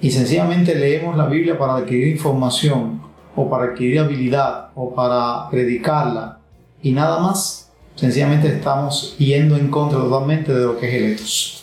y 0.00 0.10
sencillamente 0.10 0.74
leemos 0.74 1.16
la 1.16 1.26
Biblia 1.26 1.58
para 1.58 1.76
adquirir 1.76 2.08
información 2.08 3.00
o 3.34 3.48
para 3.48 3.72
adquirir 3.72 4.00
habilidad 4.00 4.70
o 4.74 4.94
para 4.94 5.48
predicarla 5.50 6.38
y 6.82 6.90
nada 6.90 7.20
más, 7.20 7.61
sencillamente 7.94 8.48
estamos 8.48 9.14
yendo 9.18 9.56
en 9.56 9.68
contra 9.68 9.98
totalmente 9.98 10.52
de 10.52 10.64
lo 10.64 10.78
que 10.78 10.88
es 10.88 10.94
el 10.94 11.12
etos. 11.12 11.58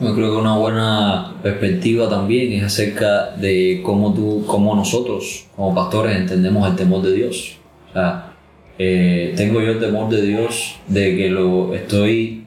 Yo 0.00 0.14
creo 0.14 0.30
que 0.30 0.36
una 0.36 0.56
buena 0.56 1.34
perspectiva 1.42 2.08
también 2.08 2.52
es 2.52 2.64
acerca 2.64 3.32
de 3.36 3.82
cómo 3.84 4.14
tú, 4.14 4.44
cómo 4.46 4.74
nosotros 4.74 5.46
como 5.54 5.74
pastores 5.74 6.16
entendemos 6.16 6.68
el 6.68 6.76
temor 6.76 7.02
de 7.02 7.12
Dios. 7.12 7.56
O 7.90 7.92
sea, 7.92 8.32
eh, 8.78 9.34
tengo 9.36 9.60
yo 9.60 9.72
el 9.72 9.80
temor 9.80 10.08
de 10.08 10.22
Dios 10.22 10.76
de 10.86 11.16
que 11.16 11.30
lo 11.30 11.74
estoy 11.74 12.46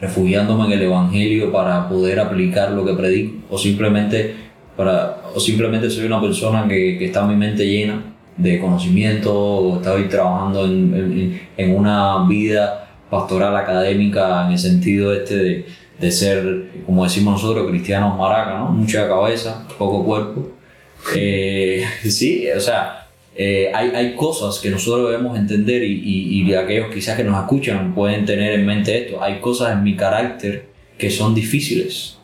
refugiándome 0.00 0.66
en 0.66 0.72
el 0.72 0.82
Evangelio 0.82 1.52
para 1.52 1.88
poder 1.88 2.18
aplicar 2.20 2.72
lo 2.72 2.84
que 2.84 2.94
predico 2.94 3.34
o 3.50 3.58
simplemente, 3.58 4.34
para, 4.76 5.22
o 5.34 5.40
simplemente 5.40 5.88
soy 5.90 6.06
una 6.06 6.20
persona 6.20 6.66
que, 6.66 6.98
que 6.98 7.06
está 7.06 7.26
mi 7.26 7.36
mente 7.36 7.66
llena 7.66 8.02
de 8.40 8.58
conocimiento 8.60 9.76
estoy 9.76 10.08
trabajando 10.08 10.64
en, 10.64 10.94
en, 10.94 11.40
en, 11.56 11.76
una 11.76 12.26
vida 12.26 12.88
pastoral 13.10 13.56
académica 13.56 14.46
en 14.46 14.52
el 14.52 14.58
sentido 14.58 15.12
este 15.12 15.36
de, 15.36 15.66
de 16.00 16.10
ser, 16.10 16.70
como 16.86 17.04
decimos 17.04 17.34
nosotros, 17.34 17.68
cristianos 17.68 18.16
maracas, 18.16 18.60
¿no? 18.60 18.68
Mucha 18.70 19.06
cabeza, 19.06 19.66
poco 19.78 20.04
cuerpo. 20.04 20.48
Eh, 21.14 21.84
sí, 22.08 22.48
o 22.50 22.60
sea, 22.60 23.08
eh, 23.36 23.70
hay, 23.74 23.90
hay, 23.90 24.14
cosas 24.16 24.58
que 24.58 24.70
nosotros 24.70 25.10
debemos 25.10 25.38
entender 25.38 25.82
y, 25.82 26.00
y, 26.02 26.42
y, 26.42 26.54
aquellos 26.54 26.92
quizás 26.92 27.16
que 27.16 27.24
nos 27.24 27.38
escuchan 27.38 27.94
pueden 27.94 28.24
tener 28.24 28.52
en 28.52 28.66
mente 28.66 29.06
esto. 29.06 29.22
Hay 29.22 29.40
cosas 29.40 29.72
en 29.72 29.82
mi 29.82 29.96
carácter 29.96 30.68
que 30.98 31.10
son 31.10 31.34
difíciles. 31.34 32.18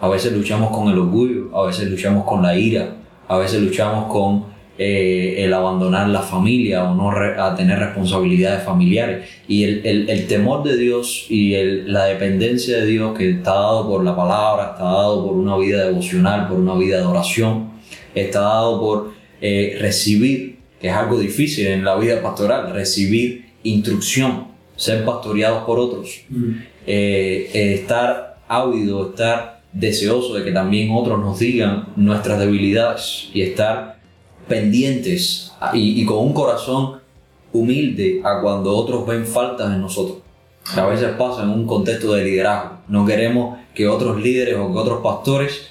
A 0.00 0.08
veces 0.08 0.32
luchamos 0.32 0.70
con 0.76 0.88
el 0.88 0.98
orgullo, 0.98 1.56
a 1.56 1.66
veces 1.66 1.88
luchamos 1.88 2.24
con 2.24 2.42
la 2.42 2.56
ira, 2.56 2.96
a 3.28 3.38
veces 3.38 3.62
luchamos 3.62 4.12
con 4.12 4.55
eh, 4.78 5.36
el 5.38 5.54
abandonar 5.54 6.08
la 6.08 6.22
familia 6.22 6.84
o 6.84 6.94
no 6.94 7.10
a 7.10 7.54
tener 7.54 7.78
responsabilidades 7.78 8.62
familiares. 8.62 9.28
Y 9.48 9.64
el, 9.64 9.86
el, 9.86 10.10
el 10.10 10.26
temor 10.26 10.62
de 10.62 10.76
Dios 10.76 11.26
y 11.28 11.54
el, 11.54 11.92
la 11.92 12.04
dependencia 12.04 12.78
de 12.78 12.86
Dios 12.86 13.16
que 13.16 13.30
está 13.30 13.52
dado 13.52 13.88
por 13.88 14.04
la 14.04 14.14
palabra, 14.14 14.72
está 14.72 14.84
dado 14.84 15.26
por 15.26 15.36
una 15.36 15.56
vida 15.56 15.84
devocional, 15.86 16.48
por 16.48 16.58
una 16.58 16.74
vida 16.74 16.98
de 16.98 17.06
oración, 17.06 17.70
está 18.14 18.40
dado 18.40 18.80
por 18.80 19.12
eh, 19.40 19.76
recibir, 19.80 20.58
que 20.80 20.88
es 20.88 20.94
algo 20.94 21.18
difícil 21.18 21.66
en 21.66 21.84
la 21.84 21.96
vida 21.96 22.22
pastoral, 22.22 22.72
recibir 22.72 23.46
instrucción, 23.62 24.48
ser 24.76 25.04
pastoreados 25.04 25.64
por 25.64 25.78
otros, 25.78 26.22
mm. 26.28 26.50
eh, 26.86 27.50
eh, 27.52 27.74
estar 27.74 28.38
ávido, 28.48 29.10
estar 29.10 29.60
deseoso 29.72 30.34
de 30.34 30.44
que 30.44 30.52
también 30.52 30.90
otros 30.92 31.18
nos 31.20 31.38
digan 31.38 31.88
nuestras 31.96 32.38
debilidades 32.38 33.28
y 33.34 33.42
estar 33.42 33.95
pendientes 34.48 35.52
y, 35.72 36.00
y 36.00 36.04
con 36.04 36.18
un 36.18 36.32
corazón 36.32 37.00
humilde 37.52 38.20
a 38.24 38.40
cuando 38.40 38.76
otros 38.76 39.06
ven 39.06 39.26
faltas 39.26 39.72
en 39.72 39.80
nosotros. 39.80 40.18
A 40.74 40.84
veces 40.86 41.10
pasa 41.16 41.42
en 41.42 41.50
un 41.50 41.66
contexto 41.66 42.12
de 42.14 42.24
liderazgo. 42.24 42.78
No 42.88 43.06
queremos 43.06 43.58
que 43.74 43.86
otros 43.86 44.20
líderes 44.20 44.56
o 44.56 44.72
que 44.72 44.78
otros 44.78 45.00
pastores 45.02 45.70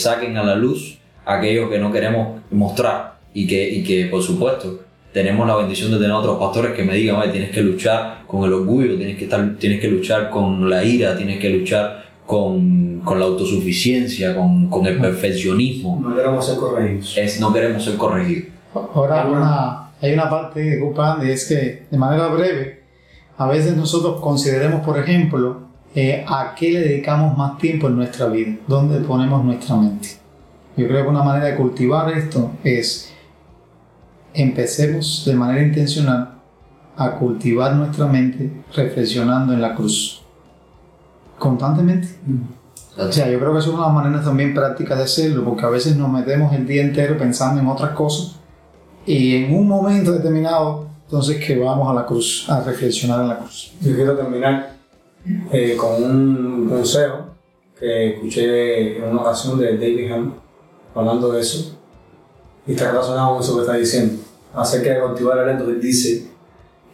saquen 0.00 0.36
a 0.36 0.44
la 0.44 0.54
luz 0.54 0.98
aquello 1.26 1.68
que 1.68 1.78
no 1.78 1.92
queremos 1.92 2.40
mostrar 2.50 3.18
y 3.34 3.46
que, 3.46 3.68
y 3.68 3.82
que 3.82 4.06
por 4.06 4.22
supuesto 4.22 4.80
tenemos 5.12 5.46
la 5.46 5.56
bendición 5.56 5.90
de 5.90 5.96
tener 5.96 6.12
otros 6.12 6.38
pastores 6.38 6.72
que 6.72 6.84
me 6.84 6.94
digan, 6.94 7.20
tienes 7.32 7.50
que 7.50 7.62
luchar 7.62 8.22
con 8.26 8.44
el 8.44 8.52
orgullo, 8.52 8.96
tienes 8.96 9.16
que, 9.16 9.24
estar, 9.24 9.56
tienes 9.58 9.80
que 9.80 9.88
luchar 9.88 10.30
con 10.30 10.68
la 10.70 10.84
ira, 10.84 11.16
tienes 11.16 11.38
que 11.38 11.50
luchar 11.50 12.05
con, 12.26 13.00
con 13.04 13.18
la 13.18 13.26
autosuficiencia, 13.26 14.36
con, 14.36 14.68
con, 14.68 14.86
el 14.86 15.00
perfeccionismo. 15.00 16.00
No 16.02 16.14
queremos 16.14 16.44
ser 16.44 16.56
corregidos. 16.56 17.16
Es, 17.16 17.40
no 17.40 17.52
queremos 17.52 17.84
ser 17.84 17.96
corregidos. 17.96 18.48
Ahora 18.74 19.22
hay 19.22 19.30
una, 19.30 19.90
hay 20.02 20.12
una 20.12 20.28
parte, 20.28 20.60
disculpa 20.60 21.18
y 21.22 21.30
es 21.30 21.46
que 21.46 21.86
de 21.90 21.96
manera 21.96 22.26
breve, 22.28 22.82
a 23.38 23.46
veces 23.46 23.76
nosotros 23.76 24.20
consideremos, 24.20 24.84
por 24.84 24.98
ejemplo, 24.98 25.60
eh, 25.94 26.24
a 26.26 26.54
qué 26.54 26.72
le 26.72 26.80
dedicamos 26.80 27.38
más 27.38 27.56
tiempo 27.58 27.86
en 27.86 27.96
nuestra 27.96 28.26
vida, 28.26 28.56
dónde 28.66 29.00
ponemos 29.00 29.44
nuestra 29.44 29.76
mente. 29.76 30.08
Yo 30.76 30.86
creo 30.88 31.04
que 31.04 31.08
una 31.08 31.22
manera 31.22 31.46
de 31.46 31.56
cultivar 31.56 32.12
esto 32.12 32.50
es 32.62 33.12
empecemos 34.34 35.24
de 35.26 35.34
manera 35.34 35.62
intencional 35.62 36.34
a 36.96 37.12
cultivar 37.12 37.74
nuestra 37.74 38.06
mente 38.06 38.50
reflexionando 38.74 39.54
en 39.54 39.62
la 39.62 39.74
cruz. 39.74 40.25
Constantemente. 41.38 42.08
O 42.98 43.12
sea, 43.12 43.28
yo 43.28 43.38
creo 43.38 43.52
que 43.52 43.58
es 43.58 43.66
una 43.66 43.76
de 43.78 43.82
las 43.82 43.92
maneras 43.92 44.24
también 44.24 44.54
prácticas 44.54 44.96
de 44.96 45.04
hacerlo, 45.04 45.44
porque 45.44 45.64
a 45.66 45.68
veces 45.68 45.96
nos 45.96 46.10
metemos 46.10 46.52
el 46.54 46.66
día 46.66 46.82
entero 46.82 47.18
pensando 47.18 47.60
en 47.60 47.66
otras 47.66 47.90
cosas 47.90 48.36
y 49.04 49.36
en 49.36 49.54
un 49.54 49.68
momento 49.68 50.12
determinado, 50.12 50.88
entonces 51.04 51.44
que 51.44 51.58
vamos 51.58 51.90
a 51.90 51.94
la 51.94 52.06
cruz, 52.06 52.46
a 52.48 52.60
reflexionar 52.62 53.20
en 53.20 53.28
la 53.28 53.38
cruz. 53.38 53.74
Yo 53.82 53.94
quiero 53.94 54.16
terminar 54.16 54.76
eh, 55.52 55.76
con 55.76 56.02
un 56.02 56.68
consejo 56.68 57.26
que 57.78 58.14
escuché 58.14 58.96
en 58.96 59.04
una 59.04 59.20
ocasión 59.20 59.58
de 59.58 59.76
David 59.76 60.12
Hume 60.12 60.32
hablando 60.94 61.32
de 61.32 61.40
eso, 61.42 61.78
y 62.66 62.72
está 62.72 62.90
relacionado 62.90 63.34
con 63.34 63.42
eso 63.42 63.56
que 63.56 63.60
está 63.60 63.74
diciendo, 63.74 64.22
acerca 64.54 64.94
de 64.94 65.00
cultivar 65.00 65.38
el 65.46 65.60
él 65.60 65.80
dice 65.80 66.28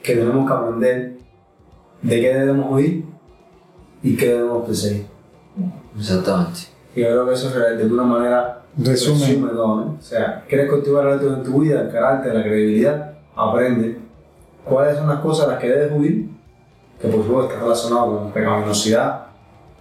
que 0.02 0.16
tenemos 0.16 0.46
que 0.46 0.52
aprender 0.52 1.16
de 2.02 2.20
qué 2.20 2.34
debemos 2.34 2.72
oír 2.72 3.11
y 4.02 4.16
qué 4.16 4.28
debemos 4.28 4.66
perseguir. 4.66 5.06
Exactamente. 5.98 6.60
Y 6.94 7.00
yo 7.00 7.08
creo 7.08 7.26
que 7.26 7.34
eso 7.34 7.48
es 7.48 7.78
de 7.78 7.86
una 7.86 8.02
manera 8.02 8.62
resume, 8.76 9.48
todo. 9.48 9.76
¿no? 9.76 9.96
O 9.98 10.02
sea, 10.02 10.44
¿quieres 10.48 10.70
cultivar 10.70 11.06
el 11.06 11.26
en 11.26 11.42
tu 11.42 11.60
vida, 11.60 11.82
el 11.82 11.90
carácter, 11.90 12.34
la 12.34 12.42
credibilidad? 12.42 13.12
Aprende 13.34 13.98
cuáles 14.64 14.96
son 14.96 15.08
las 15.08 15.20
cosas 15.20 15.46
a 15.46 15.52
las 15.52 15.60
que 15.60 15.68
debes 15.68 15.92
huir, 15.92 16.28
que 17.00 17.08
por 17.08 17.24
supuesto 17.24 17.52
está 17.52 17.62
relacionado 17.64 18.18
con 18.18 18.32
pecaminosidad, 18.32 19.26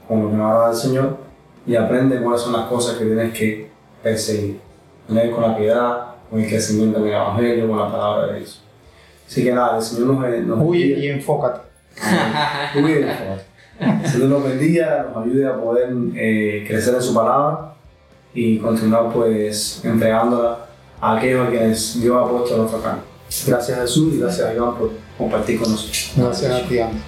con 0.07 0.23
lo 0.23 0.29
que 0.29 0.35
nos 0.35 0.51
habla 0.51 0.69
el 0.69 0.75
Señor, 0.75 1.17
y 1.65 1.75
aprende 1.75 2.21
cuáles 2.21 2.41
son 2.41 2.53
las 2.53 2.65
cosas 2.67 2.97
que 2.97 3.05
tienes 3.05 3.37
que 3.37 3.69
perseguir. 4.01 4.59
Tener 5.07 5.31
con 5.31 5.41
la 5.41 5.57
piedad, 5.57 6.05
con 6.29 6.39
el 6.39 6.47
crecimiento 6.47 6.99
en 6.99 7.07
el 7.07 7.13
Evangelio, 7.13 7.67
con 7.67 7.77
la 7.77 7.91
palabra 7.91 8.27
de 8.27 8.39
Dios. 8.39 8.63
Así 9.27 9.43
que 9.43 9.53
nada, 9.53 9.77
el 9.77 9.83
Señor 9.83 10.07
nos, 10.07 10.39
nos 10.45 10.59
Huye 10.61 10.99
y 10.99 11.07
enfócate. 11.09 11.61
Huye 12.75 13.01
y 13.01 13.03
enfócate. 13.03 13.50
Señor 14.05 14.29
nos 14.29 14.43
bendiga, 14.43 15.09
nos 15.13 15.25
ayude 15.25 15.47
a 15.47 15.55
poder 15.55 15.89
eh, 16.15 16.65
crecer 16.67 16.93
en 16.93 17.01
su 17.01 17.13
palabra 17.13 17.73
y 18.33 18.59
continuar 18.59 19.11
pues 19.11 19.81
entregándola 19.83 20.67
a 20.99 21.17
aquellos 21.17 21.47
a 21.47 21.49
quienes 21.49 21.99
Dios 21.99 22.15
ha 22.15 22.29
puesto 22.29 22.53
en 22.53 22.61
nuestra 22.61 22.81
carne. 22.81 23.01
Gracias 23.47 23.79
Jesús 23.79 24.13
y 24.13 24.19
gracias 24.19 24.47
a 24.47 24.53
Iván 24.53 24.75
por 24.75 24.91
compartir 25.17 25.59
con 25.59 25.71
nosotros. 25.71 26.11
Gracias 26.15 26.51
a 26.51 26.67
ti, 26.67 26.79
Andy. 26.79 26.99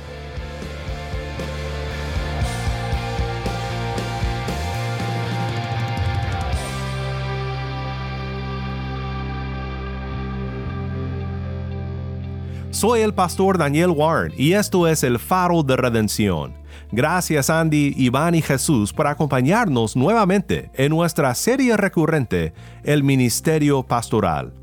Soy 12.71 13.01
el 13.01 13.13
pastor 13.13 13.57
Daniel 13.57 13.91
Warren 13.91 14.33
y 14.35 14.53
esto 14.53 14.87
es 14.87 15.03
el 15.03 15.19
faro 15.19 15.63
de 15.63 15.77
redención. 15.77 16.62
Gracias 16.95 17.49
Andy, 17.49 17.95
Iván 17.97 18.35
y 18.35 18.43
Jesús 18.43 18.93
por 18.93 19.07
acompañarnos 19.07 19.95
nuevamente 19.95 20.69
en 20.75 20.91
nuestra 20.91 21.33
serie 21.33 21.75
recurrente, 21.75 22.53
El 22.83 23.01
Ministerio 23.01 23.81
Pastoral. 23.81 24.62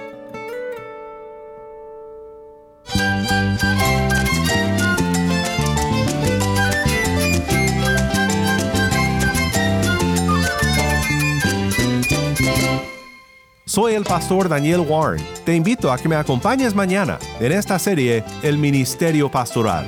Soy 13.71 13.93
el 13.93 14.03
pastor 14.03 14.49
Daniel 14.49 14.81
Warren. 14.81 15.25
Te 15.45 15.55
invito 15.55 15.93
a 15.93 15.97
que 15.97 16.09
me 16.09 16.17
acompañes 16.17 16.75
mañana 16.75 17.17
en 17.39 17.53
esta 17.53 17.79
serie 17.79 18.21
El 18.43 18.57
Ministerio 18.57 19.31
Pastoral. 19.31 19.85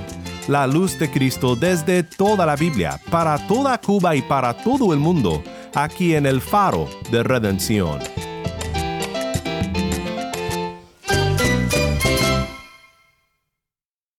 La 0.48 0.66
luz 0.68 0.98
de 0.98 1.12
Cristo 1.12 1.58
desde 1.58 2.02
toda 2.02 2.46
la 2.46 2.56
Biblia, 2.56 2.98
para 3.12 3.38
toda 3.46 3.78
Cuba 3.82 4.16
y 4.16 4.22
para 4.22 4.54
todo 4.54 4.94
el 4.94 5.00
mundo, 5.00 5.44
aquí 5.76 6.16
en 6.16 6.26
el 6.26 6.40
faro 6.40 6.88
de 7.12 7.24
redención. 7.24 8.00